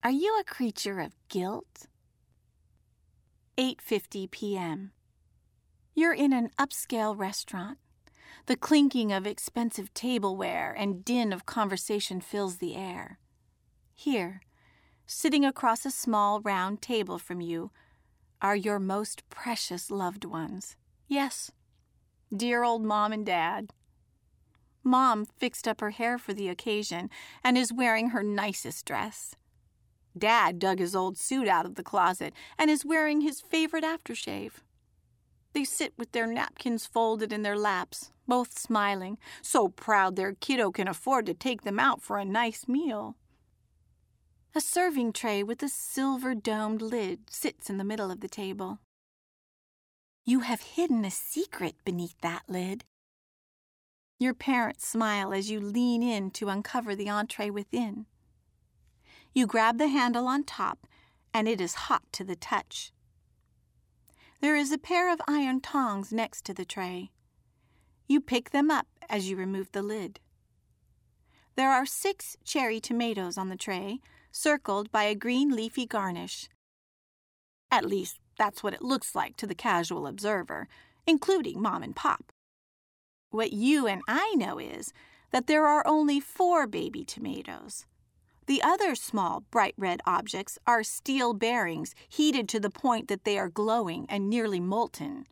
Are 0.02 0.10
you 0.10 0.38
a 0.40 0.44
creature 0.44 1.00
of 1.00 1.12
guilt? 1.28 1.86
8:50 3.58 4.30
p.m. 4.30 4.92
You're 5.94 6.14
in 6.14 6.32
an 6.32 6.50
upscale 6.58 7.16
restaurant. 7.16 7.78
The 8.46 8.56
clinking 8.56 9.12
of 9.12 9.26
expensive 9.26 9.92
tableware 9.94 10.74
and 10.76 11.04
din 11.04 11.32
of 11.32 11.46
conversation 11.46 12.20
fills 12.20 12.58
the 12.58 12.76
air. 12.76 13.18
Here, 13.98 14.42
sitting 15.06 15.44
across 15.44 15.86
a 15.86 15.90
small 15.90 16.40
round 16.42 16.82
table 16.82 17.18
from 17.18 17.40
you, 17.40 17.70
are 18.42 18.54
your 18.54 18.78
most 18.78 19.28
precious 19.30 19.90
loved 19.90 20.26
ones. 20.26 20.76
Yes, 21.08 21.50
dear 22.34 22.62
old 22.62 22.82
mom 22.82 23.14
and 23.14 23.24
dad. 23.24 23.70
Mom 24.84 25.24
fixed 25.24 25.66
up 25.66 25.80
her 25.80 25.90
hair 25.90 26.18
for 26.18 26.34
the 26.34 26.50
occasion 26.50 27.08
and 27.42 27.56
is 27.56 27.72
wearing 27.72 28.10
her 28.10 28.22
nicest 28.22 28.84
dress. 28.84 29.34
Dad 30.16 30.58
dug 30.58 30.78
his 30.78 30.94
old 30.94 31.16
suit 31.16 31.48
out 31.48 31.64
of 31.64 31.74
the 31.74 31.82
closet 31.82 32.34
and 32.58 32.70
is 32.70 32.84
wearing 32.84 33.22
his 33.22 33.40
favorite 33.40 33.82
aftershave. 33.82 34.62
They 35.54 35.64
sit 35.64 35.94
with 35.96 36.12
their 36.12 36.26
napkins 36.26 36.86
folded 36.86 37.32
in 37.32 37.42
their 37.42 37.58
laps, 37.58 38.12
both 38.28 38.58
smiling, 38.58 39.16
so 39.40 39.68
proud 39.68 40.16
their 40.16 40.34
kiddo 40.34 40.70
can 40.70 40.86
afford 40.86 41.24
to 41.26 41.34
take 41.34 41.62
them 41.62 41.80
out 41.80 42.02
for 42.02 42.18
a 42.18 42.26
nice 42.26 42.68
meal. 42.68 43.16
A 44.56 44.60
serving 44.62 45.12
tray 45.12 45.42
with 45.42 45.62
a 45.62 45.68
silver 45.68 46.34
domed 46.34 46.80
lid 46.80 47.28
sits 47.28 47.68
in 47.68 47.76
the 47.76 47.84
middle 47.84 48.10
of 48.10 48.20
the 48.20 48.26
table. 48.26 48.78
You 50.24 50.40
have 50.40 50.62
hidden 50.62 51.04
a 51.04 51.10
secret 51.10 51.74
beneath 51.84 52.18
that 52.22 52.44
lid. 52.48 52.86
Your 54.18 54.32
parents 54.32 54.88
smile 54.88 55.34
as 55.34 55.50
you 55.50 55.60
lean 55.60 56.02
in 56.02 56.30
to 56.30 56.48
uncover 56.48 56.96
the 56.96 57.10
entree 57.10 57.50
within. 57.50 58.06
You 59.34 59.46
grab 59.46 59.76
the 59.76 59.88
handle 59.88 60.26
on 60.26 60.42
top, 60.44 60.86
and 61.34 61.46
it 61.46 61.60
is 61.60 61.74
hot 61.74 62.04
to 62.12 62.24
the 62.24 62.34
touch. 62.34 62.94
There 64.40 64.56
is 64.56 64.72
a 64.72 64.78
pair 64.78 65.12
of 65.12 65.20
iron 65.28 65.60
tongs 65.60 66.14
next 66.14 66.46
to 66.46 66.54
the 66.54 66.64
tray. 66.64 67.10
You 68.08 68.22
pick 68.22 68.52
them 68.52 68.70
up 68.70 68.86
as 69.06 69.28
you 69.28 69.36
remove 69.36 69.72
the 69.72 69.82
lid. 69.82 70.18
There 71.56 71.70
are 71.70 71.84
six 71.84 72.38
cherry 72.42 72.80
tomatoes 72.80 73.36
on 73.36 73.50
the 73.50 73.56
tray, 73.56 74.00
circled 74.36 74.92
by 74.92 75.04
a 75.04 75.14
green 75.14 75.50
leafy 75.56 75.86
garnish. 75.86 76.48
At 77.70 77.86
least, 77.86 78.18
that's 78.38 78.62
what 78.62 78.74
it 78.74 78.82
looks 78.82 79.14
like 79.14 79.36
to 79.38 79.46
the 79.46 79.54
casual 79.54 80.06
observer, 80.06 80.68
including 81.06 81.60
Mom 81.60 81.82
and 81.82 81.96
Pop. 81.96 82.32
What 83.30 83.52
you 83.52 83.86
and 83.86 84.02
I 84.06 84.34
know 84.36 84.58
is 84.58 84.92
that 85.32 85.46
there 85.46 85.66
are 85.66 85.86
only 85.86 86.20
four 86.20 86.66
baby 86.66 87.04
tomatoes. 87.04 87.86
The 88.46 88.62
other 88.62 88.94
small, 88.94 89.42
bright 89.50 89.74
red 89.76 90.00
objects 90.06 90.58
are 90.66 90.84
steel 90.84 91.34
bearings 91.34 91.94
heated 92.08 92.48
to 92.50 92.60
the 92.60 92.70
point 92.70 93.08
that 93.08 93.24
they 93.24 93.38
are 93.38 93.48
glowing 93.48 94.06
and 94.08 94.30
nearly 94.30 94.60
molten. 94.60 95.26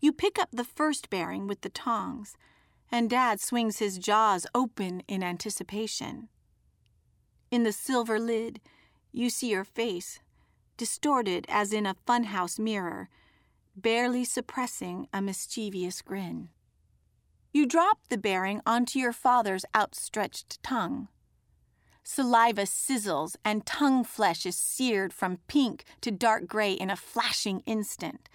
You 0.00 0.12
pick 0.12 0.38
up 0.38 0.48
the 0.52 0.64
first 0.64 1.10
bearing 1.10 1.46
with 1.46 1.60
the 1.60 1.68
tongs, 1.68 2.36
and 2.90 3.10
Dad 3.10 3.40
swings 3.40 3.78
his 3.78 3.98
jaws 3.98 4.46
open 4.54 5.02
in 5.06 5.22
anticipation. 5.22 6.28
In 7.50 7.62
the 7.62 7.72
silver 7.72 8.18
lid, 8.18 8.60
you 9.12 9.30
see 9.30 9.50
your 9.50 9.64
face, 9.64 10.20
distorted 10.76 11.46
as 11.48 11.72
in 11.72 11.86
a 11.86 11.96
funhouse 12.06 12.58
mirror, 12.58 13.08
barely 13.74 14.24
suppressing 14.24 15.08
a 15.12 15.22
mischievous 15.22 16.02
grin. 16.02 16.50
You 17.52 17.66
drop 17.66 17.98
the 18.08 18.18
bearing 18.18 18.60
onto 18.66 18.98
your 18.98 19.12
father's 19.12 19.64
outstretched 19.74 20.62
tongue. 20.62 21.08
Saliva 22.04 22.62
sizzles 22.62 23.36
and 23.44 23.66
tongue 23.66 24.04
flesh 24.04 24.46
is 24.46 24.56
seared 24.56 25.12
from 25.12 25.40
pink 25.46 25.84
to 26.00 26.10
dark 26.10 26.46
gray 26.46 26.72
in 26.72 26.90
a 26.90 26.96
flashing 26.96 27.62
instant. 27.66 28.28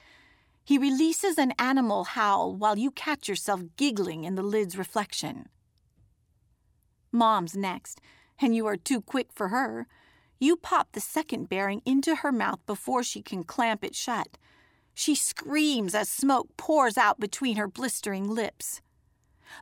He 0.64 0.78
releases 0.78 1.38
an 1.38 1.54
animal 1.60 2.04
howl 2.04 2.56
while 2.56 2.78
you 2.78 2.92
catch 2.92 3.28
yourself 3.28 3.62
giggling 3.76 4.24
in 4.24 4.36
the 4.36 4.44
lid's 4.44 4.78
reflection. 4.78 5.50
Mom's 7.12 7.56
next, 7.56 8.00
and 8.44 8.54
you 8.54 8.68
are 8.68 8.78
too 8.78 9.02
quick 9.02 9.30
for 9.32 9.48
her. 9.48 9.88
You 10.38 10.58
pop 10.58 10.92
the 10.92 11.00
second 11.00 11.48
bearing 11.48 11.82
into 11.86 12.18
her 12.18 12.32
mouth 12.32 12.60
before 12.66 13.02
she 13.02 13.22
can 13.22 13.44
clamp 13.44 13.84
it 13.84 13.96
shut. 13.96 14.38
She 14.94 15.16
screams 15.16 15.96
as 15.96 16.10
smoke 16.10 16.50
pours 16.58 16.98
out 16.98 17.20
between 17.20 17.56
her 17.56 17.68
blistering 17.68 18.28
lips. 18.28 18.82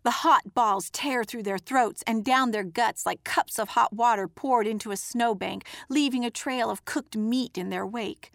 The 0.04 0.22
hot 0.26 0.54
balls 0.54 0.90
tear 0.90 1.24
through 1.24 1.44
their 1.44 1.60
throats 1.60 2.04
and 2.08 2.26
down 2.26 2.52
their 2.52 2.64
guts 2.64 3.06
like 3.06 3.24
cups 3.24 3.60
of 3.60 3.70
hot 3.70 3.94
water 3.94 4.28
poured 4.28 4.66
into 4.66 4.92
a 4.92 4.98
snowbank, 4.98 5.66
leaving 5.88 6.26
a 6.26 6.32
trail 6.32 6.70
of 6.70 6.86
cooked 6.86 7.16
meat 7.16 7.58
in 7.58 7.70
their 7.70 7.86
wake. 7.86 8.32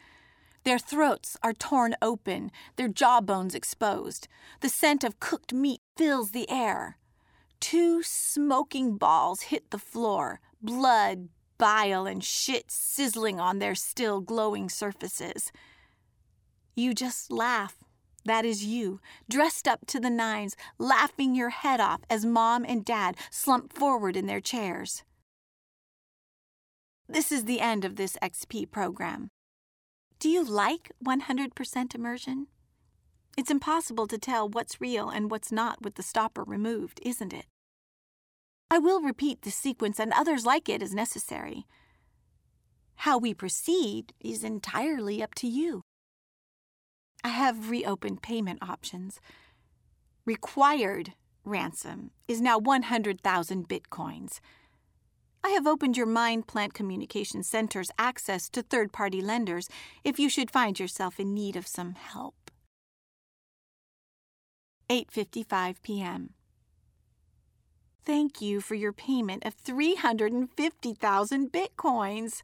Their 0.64 0.78
throats 0.78 1.36
are 1.42 1.52
torn 1.52 1.96
open, 2.00 2.50
their 2.76 2.88
jawbones 2.88 3.54
exposed. 3.54 4.28
The 4.60 4.68
scent 4.68 5.02
of 5.02 5.18
cooked 5.18 5.52
meat 5.52 5.80
fills 5.96 6.30
the 6.30 6.48
air. 6.50 6.98
Two 7.60 8.02
smoking 8.02 8.96
balls 8.96 9.42
hit 9.42 9.70
the 9.70 9.78
floor, 9.78 10.40
blood, 10.60 11.28
bile, 11.58 12.06
and 12.06 12.22
shit 12.22 12.70
sizzling 12.70 13.40
on 13.40 13.58
their 13.58 13.74
still 13.74 14.20
glowing 14.20 14.68
surfaces. 14.68 15.52
You 16.74 16.94
just 16.94 17.32
laugh 17.32 17.76
that 18.26 18.44
is 18.44 18.64
you, 18.64 19.00
dressed 19.30 19.68
up 19.68 19.86
to 19.86 20.00
the 20.00 20.10
nines, 20.10 20.56
laughing 20.78 21.34
your 21.34 21.50
head 21.50 21.80
off 21.80 22.00
as 22.10 22.26
mom 22.26 22.64
and 22.66 22.84
dad 22.84 23.16
slump 23.30 23.72
forward 23.72 24.16
in 24.16 24.26
their 24.26 24.40
chairs. 24.40 25.04
This 27.08 27.30
is 27.30 27.44
the 27.44 27.60
end 27.60 27.84
of 27.84 27.94
this 27.94 28.18
XP 28.20 28.70
program. 28.70 29.28
Do 30.18 30.28
you 30.28 30.42
like 30.42 30.90
100% 31.04 31.94
immersion? 31.94 32.48
It's 33.36 33.50
impossible 33.50 34.06
to 34.06 34.18
tell 34.18 34.48
what's 34.48 34.80
real 34.80 35.10
and 35.10 35.30
what's 35.30 35.52
not 35.52 35.82
with 35.82 35.96
the 35.96 36.02
stopper 36.02 36.42
removed, 36.42 37.00
isn't 37.02 37.34
it? 37.34 37.46
I 38.70 38.78
will 38.78 39.02
repeat 39.02 39.42
the 39.42 39.50
sequence 39.50 40.00
and 40.00 40.12
others 40.12 40.46
like 40.46 40.68
it 40.68 40.82
as 40.82 40.94
necessary. 40.94 41.66
How 42.96 43.18
we 43.18 43.34
proceed 43.34 44.14
is 44.20 44.42
entirely 44.42 45.22
up 45.22 45.34
to 45.36 45.46
you. 45.46 45.82
I 47.22 47.28
have 47.28 47.70
reopened 47.70 48.22
payment 48.22 48.60
options. 48.62 49.20
Required 50.24 51.12
ransom 51.44 52.12
is 52.26 52.40
now 52.40 52.58
100,000 52.58 53.68
bitcoins. 53.68 54.40
I 55.44 55.50
have 55.50 55.66
opened 55.66 55.96
your 55.96 56.06
Mind 56.06 56.48
Plant 56.48 56.74
Communication 56.74 57.42
Center's 57.42 57.90
access 57.98 58.48
to 58.48 58.62
third 58.62 58.92
party 58.92 59.20
lenders 59.20 59.68
if 60.02 60.18
you 60.18 60.28
should 60.28 60.50
find 60.50 60.80
yourself 60.80 61.20
in 61.20 61.34
need 61.34 61.54
of 61.54 61.66
some 61.66 61.92
help. 61.92 62.45
8:55 64.88 65.82
p.m. 65.82 66.30
Thank 68.04 68.40
you 68.40 68.60
for 68.60 68.76
your 68.76 68.92
payment 68.92 69.44
of 69.44 69.54
350,000 69.54 71.52
bitcoins. 71.52 72.42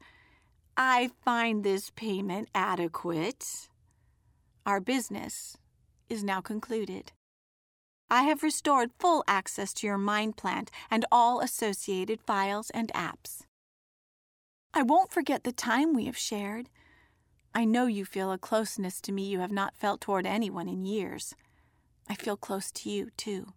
I 0.77 1.11
find 1.25 1.63
this 1.63 1.91
payment 1.91 2.49
adequate. 2.53 3.69
Our 4.67 4.81
business 4.81 5.57
is 6.09 6.25
now 6.25 6.41
concluded. 6.41 7.13
I 8.11 8.25
have 8.25 8.43
restored 8.43 8.91
full 8.99 9.23
access 9.29 9.73
to 9.75 9.87
your 9.87 9.99
mind 9.99 10.37
plant 10.37 10.71
and 10.91 11.07
all 11.13 11.41
associated 11.41 12.21
files 12.21 12.71
and 12.71 12.93
apps. 12.93 13.43
I 14.75 14.83
won't 14.83 15.13
forget 15.13 15.45
the 15.45 15.53
time 15.53 15.95
we 15.95 16.07
have 16.07 16.19
shared. 16.19 16.69
I 17.55 17.65
know 17.65 17.87
you 17.87 18.05
feel 18.05 18.33
a 18.33 18.39
closeness 18.39 19.01
to 19.03 19.13
me 19.13 19.25
you 19.25 19.39
have 19.41 19.53
not 19.53 19.77
felt 19.77 20.01
toward 20.01 20.27
anyone 20.27 20.69
in 20.69 20.85
years. 20.85 21.35
I 22.09 22.15
feel 22.15 22.37
close 22.37 22.71
to 22.73 22.91
you, 22.91 23.11
too. 23.17 23.53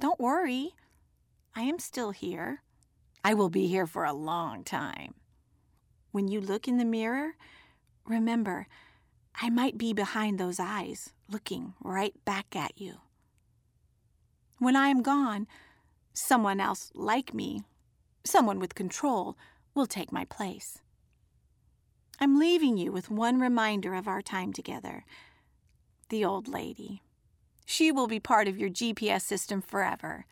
Don't 0.00 0.20
worry, 0.20 0.74
I 1.54 1.62
am 1.62 1.78
still 1.78 2.10
here, 2.10 2.62
I 3.24 3.34
will 3.34 3.50
be 3.50 3.68
here 3.68 3.86
for 3.86 4.04
a 4.04 4.12
long 4.12 4.64
time. 4.64 5.14
When 6.10 6.28
you 6.28 6.40
look 6.40 6.66
in 6.66 6.78
the 6.78 6.84
mirror, 6.84 7.32
remember, 8.04 8.66
I 9.40 9.48
might 9.48 9.78
be 9.78 9.92
behind 9.92 10.38
those 10.38 10.58
eyes, 10.58 11.10
looking 11.28 11.74
right 11.82 12.14
back 12.24 12.56
at 12.56 12.80
you. 12.80 12.96
When 14.58 14.76
I 14.76 14.88
am 14.88 15.02
gone, 15.02 15.46
someone 16.12 16.60
else 16.60 16.90
like 16.94 17.32
me, 17.32 17.62
someone 18.24 18.58
with 18.58 18.74
control, 18.74 19.36
will 19.74 19.86
take 19.86 20.12
my 20.12 20.24
place. 20.24 20.78
I'm 22.20 22.38
leaving 22.38 22.76
you 22.76 22.92
with 22.92 23.10
one 23.10 23.40
reminder 23.40 23.94
of 23.94 24.06
our 24.06 24.22
time 24.22 24.52
together 24.52 25.04
the 26.08 26.24
old 26.24 26.46
lady. 26.46 27.02
She 27.64 27.92
will 27.92 28.06
be 28.06 28.20
part 28.20 28.48
of 28.48 28.58
your 28.58 28.70
GPS 28.70 29.22
system 29.22 29.62
forever. 29.62 30.26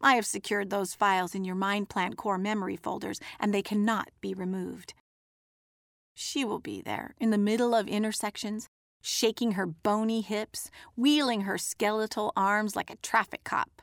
I 0.00 0.14
have 0.14 0.26
secured 0.26 0.70
those 0.70 0.94
files 0.94 1.34
in 1.34 1.44
your 1.44 1.54
Mind 1.54 1.88
Plant 1.88 2.16
core 2.16 2.38
memory 2.38 2.76
folders, 2.76 3.20
and 3.40 3.52
they 3.52 3.62
cannot 3.62 4.10
be 4.20 4.34
removed. 4.34 4.94
She 6.14 6.44
will 6.44 6.60
be 6.60 6.80
there, 6.80 7.14
in 7.18 7.30
the 7.30 7.38
middle 7.38 7.74
of 7.74 7.88
intersections, 7.88 8.68
shaking 9.02 9.52
her 9.52 9.66
bony 9.66 10.20
hips, 10.20 10.70
wheeling 10.96 11.42
her 11.42 11.58
skeletal 11.58 12.32
arms 12.36 12.74
like 12.74 12.90
a 12.90 12.96
traffic 12.96 13.44
cop. 13.44 13.82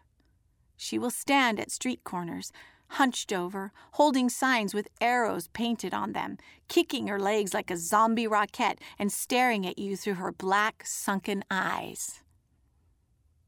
She 0.75 0.97
will 0.97 1.11
stand 1.11 1.59
at 1.59 1.71
street 1.71 2.03
corners, 2.03 2.51
hunched 2.89 3.31
over, 3.31 3.71
holding 3.93 4.29
signs 4.29 4.73
with 4.73 4.89
arrows 4.99 5.47
painted 5.47 5.93
on 5.93 6.13
them, 6.13 6.37
kicking 6.67 7.07
her 7.07 7.19
legs 7.19 7.53
like 7.53 7.71
a 7.71 7.77
zombie 7.77 8.27
rocket, 8.27 8.79
and 8.99 9.11
staring 9.11 9.65
at 9.65 9.79
you 9.79 9.95
through 9.95 10.15
her 10.15 10.31
black, 10.31 10.83
sunken 10.85 11.43
eyes. 11.49 12.21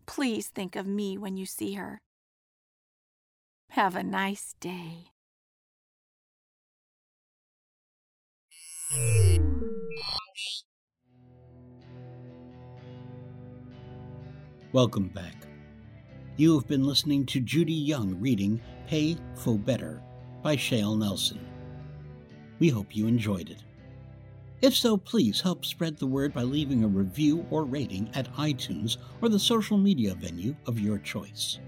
Please 0.05 0.47
think 0.47 0.75
of 0.75 0.85
me 0.85 1.17
when 1.17 1.35
you 1.37 1.45
see 1.45 1.73
her. 1.73 1.99
Have 3.69 3.95
a 3.95 4.03
nice 4.03 4.55
day. 4.59 5.07
Welcome 14.71 15.07
back. 15.07 15.47
You 16.37 16.57
have 16.59 16.67
been 16.67 16.85
listening 16.85 17.25
to 17.27 17.39
Judy 17.39 17.73
Young 17.73 18.19
reading 18.19 18.61
Pay 18.87 19.17
Phobetor 19.35 20.01
by 20.43 20.55
Shale 20.55 20.95
Nelson. 20.95 21.39
We 22.59 22.69
hope 22.69 22.95
you 22.95 23.07
enjoyed 23.07 23.49
it. 23.49 23.64
If 24.65 24.75
so, 24.75 24.97
please 24.97 25.41
help 25.41 25.63
spread 25.63 25.95
the 25.95 26.07
word 26.07 26.33
by 26.33 26.41
leaving 26.41 26.83
a 26.83 26.87
review 26.87 27.45
or 27.51 27.65
rating 27.65 28.09
at 28.15 28.33
iTunes 28.33 28.97
or 29.21 29.29
the 29.29 29.37
social 29.37 29.77
media 29.77 30.15
venue 30.15 30.55
of 30.65 30.79
your 30.79 30.97
choice. 30.97 31.59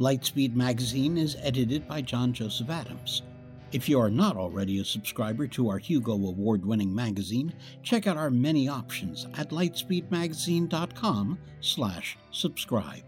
Lightspeed 0.00 0.56
Magazine 0.56 1.16
is 1.16 1.36
edited 1.40 1.86
by 1.86 2.02
John 2.02 2.32
Joseph 2.32 2.68
Adams. 2.68 3.22
If 3.70 3.88
you 3.88 4.00
are 4.00 4.10
not 4.10 4.36
already 4.36 4.80
a 4.80 4.84
subscriber 4.84 5.46
to 5.46 5.68
our 5.68 5.78
Hugo 5.78 6.14
Award 6.14 6.66
winning 6.66 6.92
magazine, 6.92 7.54
check 7.84 8.08
out 8.08 8.16
our 8.16 8.28
many 8.28 8.66
options 8.66 9.28
at 9.34 9.50
lightspeedmagazine.com 9.50 11.38
slash 11.60 12.18
subscribe. 12.32 13.04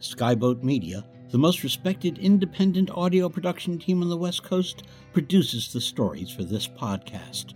Skyboat 0.00 0.64
Media, 0.64 1.04
the 1.30 1.38
most 1.38 1.62
respected 1.62 2.18
independent 2.18 2.90
audio 2.90 3.28
production 3.28 3.78
team 3.78 4.02
on 4.02 4.08
the 4.08 4.16
West 4.16 4.42
Coast, 4.42 4.84
produces 5.12 5.72
the 5.72 5.80
stories 5.80 6.30
for 6.30 6.42
this 6.42 6.66
podcast. 6.66 7.54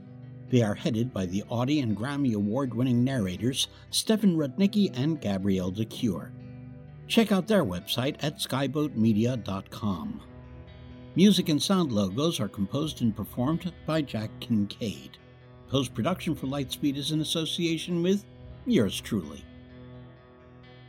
They 0.50 0.62
are 0.62 0.74
headed 0.74 1.12
by 1.12 1.26
the 1.26 1.42
Audie 1.48 1.80
and 1.80 1.96
Grammy 1.96 2.34
Award 2.34 2.72
winning 2.74 3.02
narrators 3.02 3.68
Stefan 3.90 4.36
Rudnicki 4.36 4.96
and 4.96 5.20
Gabrielle 5.20 5.72
de 5.72 5.84
Cuir. 5.84 6.32
Check 7.08 7.32
out 7.32 7.48
their 7.48 7.64
website 7.64 8.16
at 8.22 8.38
skyboatmedia.com. 8.38 10.22
Music 11.16 11.48
and 11.48 11.62
sound 11.62 11.92
logos 11.92 12.40
are 12.40 12.48
composed 12.48 13.02
and 13.02 13.16
performed 13.16 13.72
by 13.86 14.02
Jack 14.02 14.30
Kincaid. 14.40 15.18
Post 15.68 15.94
production 15.94 16.34
for 16.34 16.46
Lightspeed 16.46 16.96
is 16.96 17.10
in 17.10 17.20
association 17.20 18.02
with 18.02 18.24
yours 18.66 19.00
truly. 19.00 19.44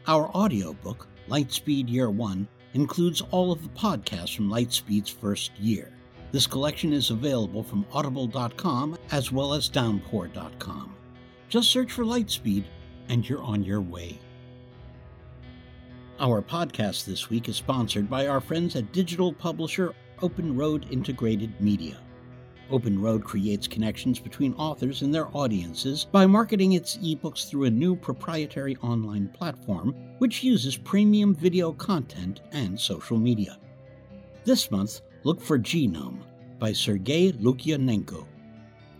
Our 0.08 0.30
audiobook, 0.30 1.08
Lightspeed 1.28 1.89
Year 1.89 2.10
1, 2.10 2.48
includes 2.75 3.21
all 3.31 3.51
of 3.51 3.63
the 3.63 3.69
podcasts 3.69 4.35
from 4.35 4.49
Lightspeed's 4.49 5.09
first 5.09 5.57
year. 5.57 5.91
This 6.31 6.45
collection 6.45 6.91
is 6.91 7.09
available 7.09 7.63
from 7.63 7.85
audible.com 7.93 8.97
as 9.11 9.31
well 9.31 9.53
as 9.53 9.69
downpour.com. 9.69 10.93
Just 11.47 11.71
search 11.71 11.91
for 11.91 12.03
Lightspeed 12.03 12.65
and 13.09 13.27
you're 13.27 13.41
on 13.41 13.63
your 13.63 13.81
way. 13.81 14.19
Our 16.19 16.41
podcast 16.41 17.05
this 17.05 17.29
week 17.29 17.49
is 17.49 17.55
sponsored 17.55 18.09
by 18.09 18.27
our 18.27 18.41
friends 18.41 18.75
at 18.75 18.91
digital 18.91 19.31
publisher 19.33 19.93
Open 20.21 20.55
Road 20.55 20.85
Integrated 20.91 21.59
Media. 21.59 21.97
Open 22.71 22.99
Road 23.01 23.23
creates 23.23 23.67
connections 23.67 24.19
between 24.19 24.54
authors 24.56 25.04
and 25.04 25.13
their 25.13 25.28
audiences 25.36 26.08
by 26.12 26.25
marketing 26.25 26.71
its 26.73 26.97
ebooks 26.97 27.47
through 27.47 27.65
a 27.65 27.69
new 27.69 27.95
proprietary 27.95 28.75
online 28.78 29.28
platform 29.28 29.93
which 30.17 30.43
uses 30.43 30.75
premium 30.75 31.36
video 31.36 31.71
content 31.71 32.41
and 32.51 32.80
social 32.80 33.17
media. 33.17 33.60
This 34.43 34.71
month, 34.71 35.01
look 35.23 35.39
for 35.41 35.60
Genome 35.60 36.23
by 36.60 36.73
Sergei 36.73 37.32
Lukyanenko. 37.34 38.25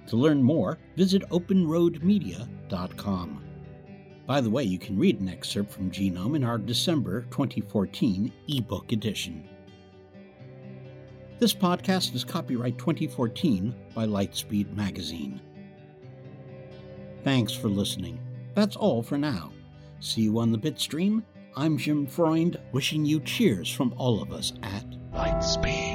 To 0.08 0.16
learn 0.16 0.44
more, 0.44 0.78
visit 0.96 1.24
openroadmedia.com. 1.30 3.42
By 4.28 4.42
the 4.42 4.50
way, 4.50 4.64
you 4.64 4.80
can 4.80 4.98
read 4.98 5.20
an 5.20 5.30
excerpt 5.30 5.72
from 5.72 5.92
Genome 5.92 6.36
in 6.36 6.44
our 6.44 6.58
December 6.58 7.22
2014 7.32 8.34
ebook 8.48 8.92
edition. 8.92 9.48
This 11.38 11.54
podcast 11.54 12.16
is 12.16 12.24
copyright 12.24 12.78
2014 12.78 13.76
by 13.94 14.06
Lightspeed 14.06 14.74
Magazine. 14.74 15.42
Thanks 17.26 17.52
for 17.52 17.68
listening. 17.68 18.20
That's 18.54 18.78
all 18.78 19.04
for 19.04 19.18
now. 19.18 19.52
See 20.00 20.22
you 20.22 20.40
on 20.40 20.54
the 20.54 20.58
Bitstream. 20.58 21.24
I'm 21.58 21.78
Jim 21.78 22.08
Freund, 22.08 22.58
wishing 22.72 23.06
you 23.06 23.20
cheers 23.20 23.70
from 23.70 23.94
all 23.98 24.22
of 24.22 24.32
us 24.32 24.54
at 24.64 24.86
Lightspeed. 25.14 25.95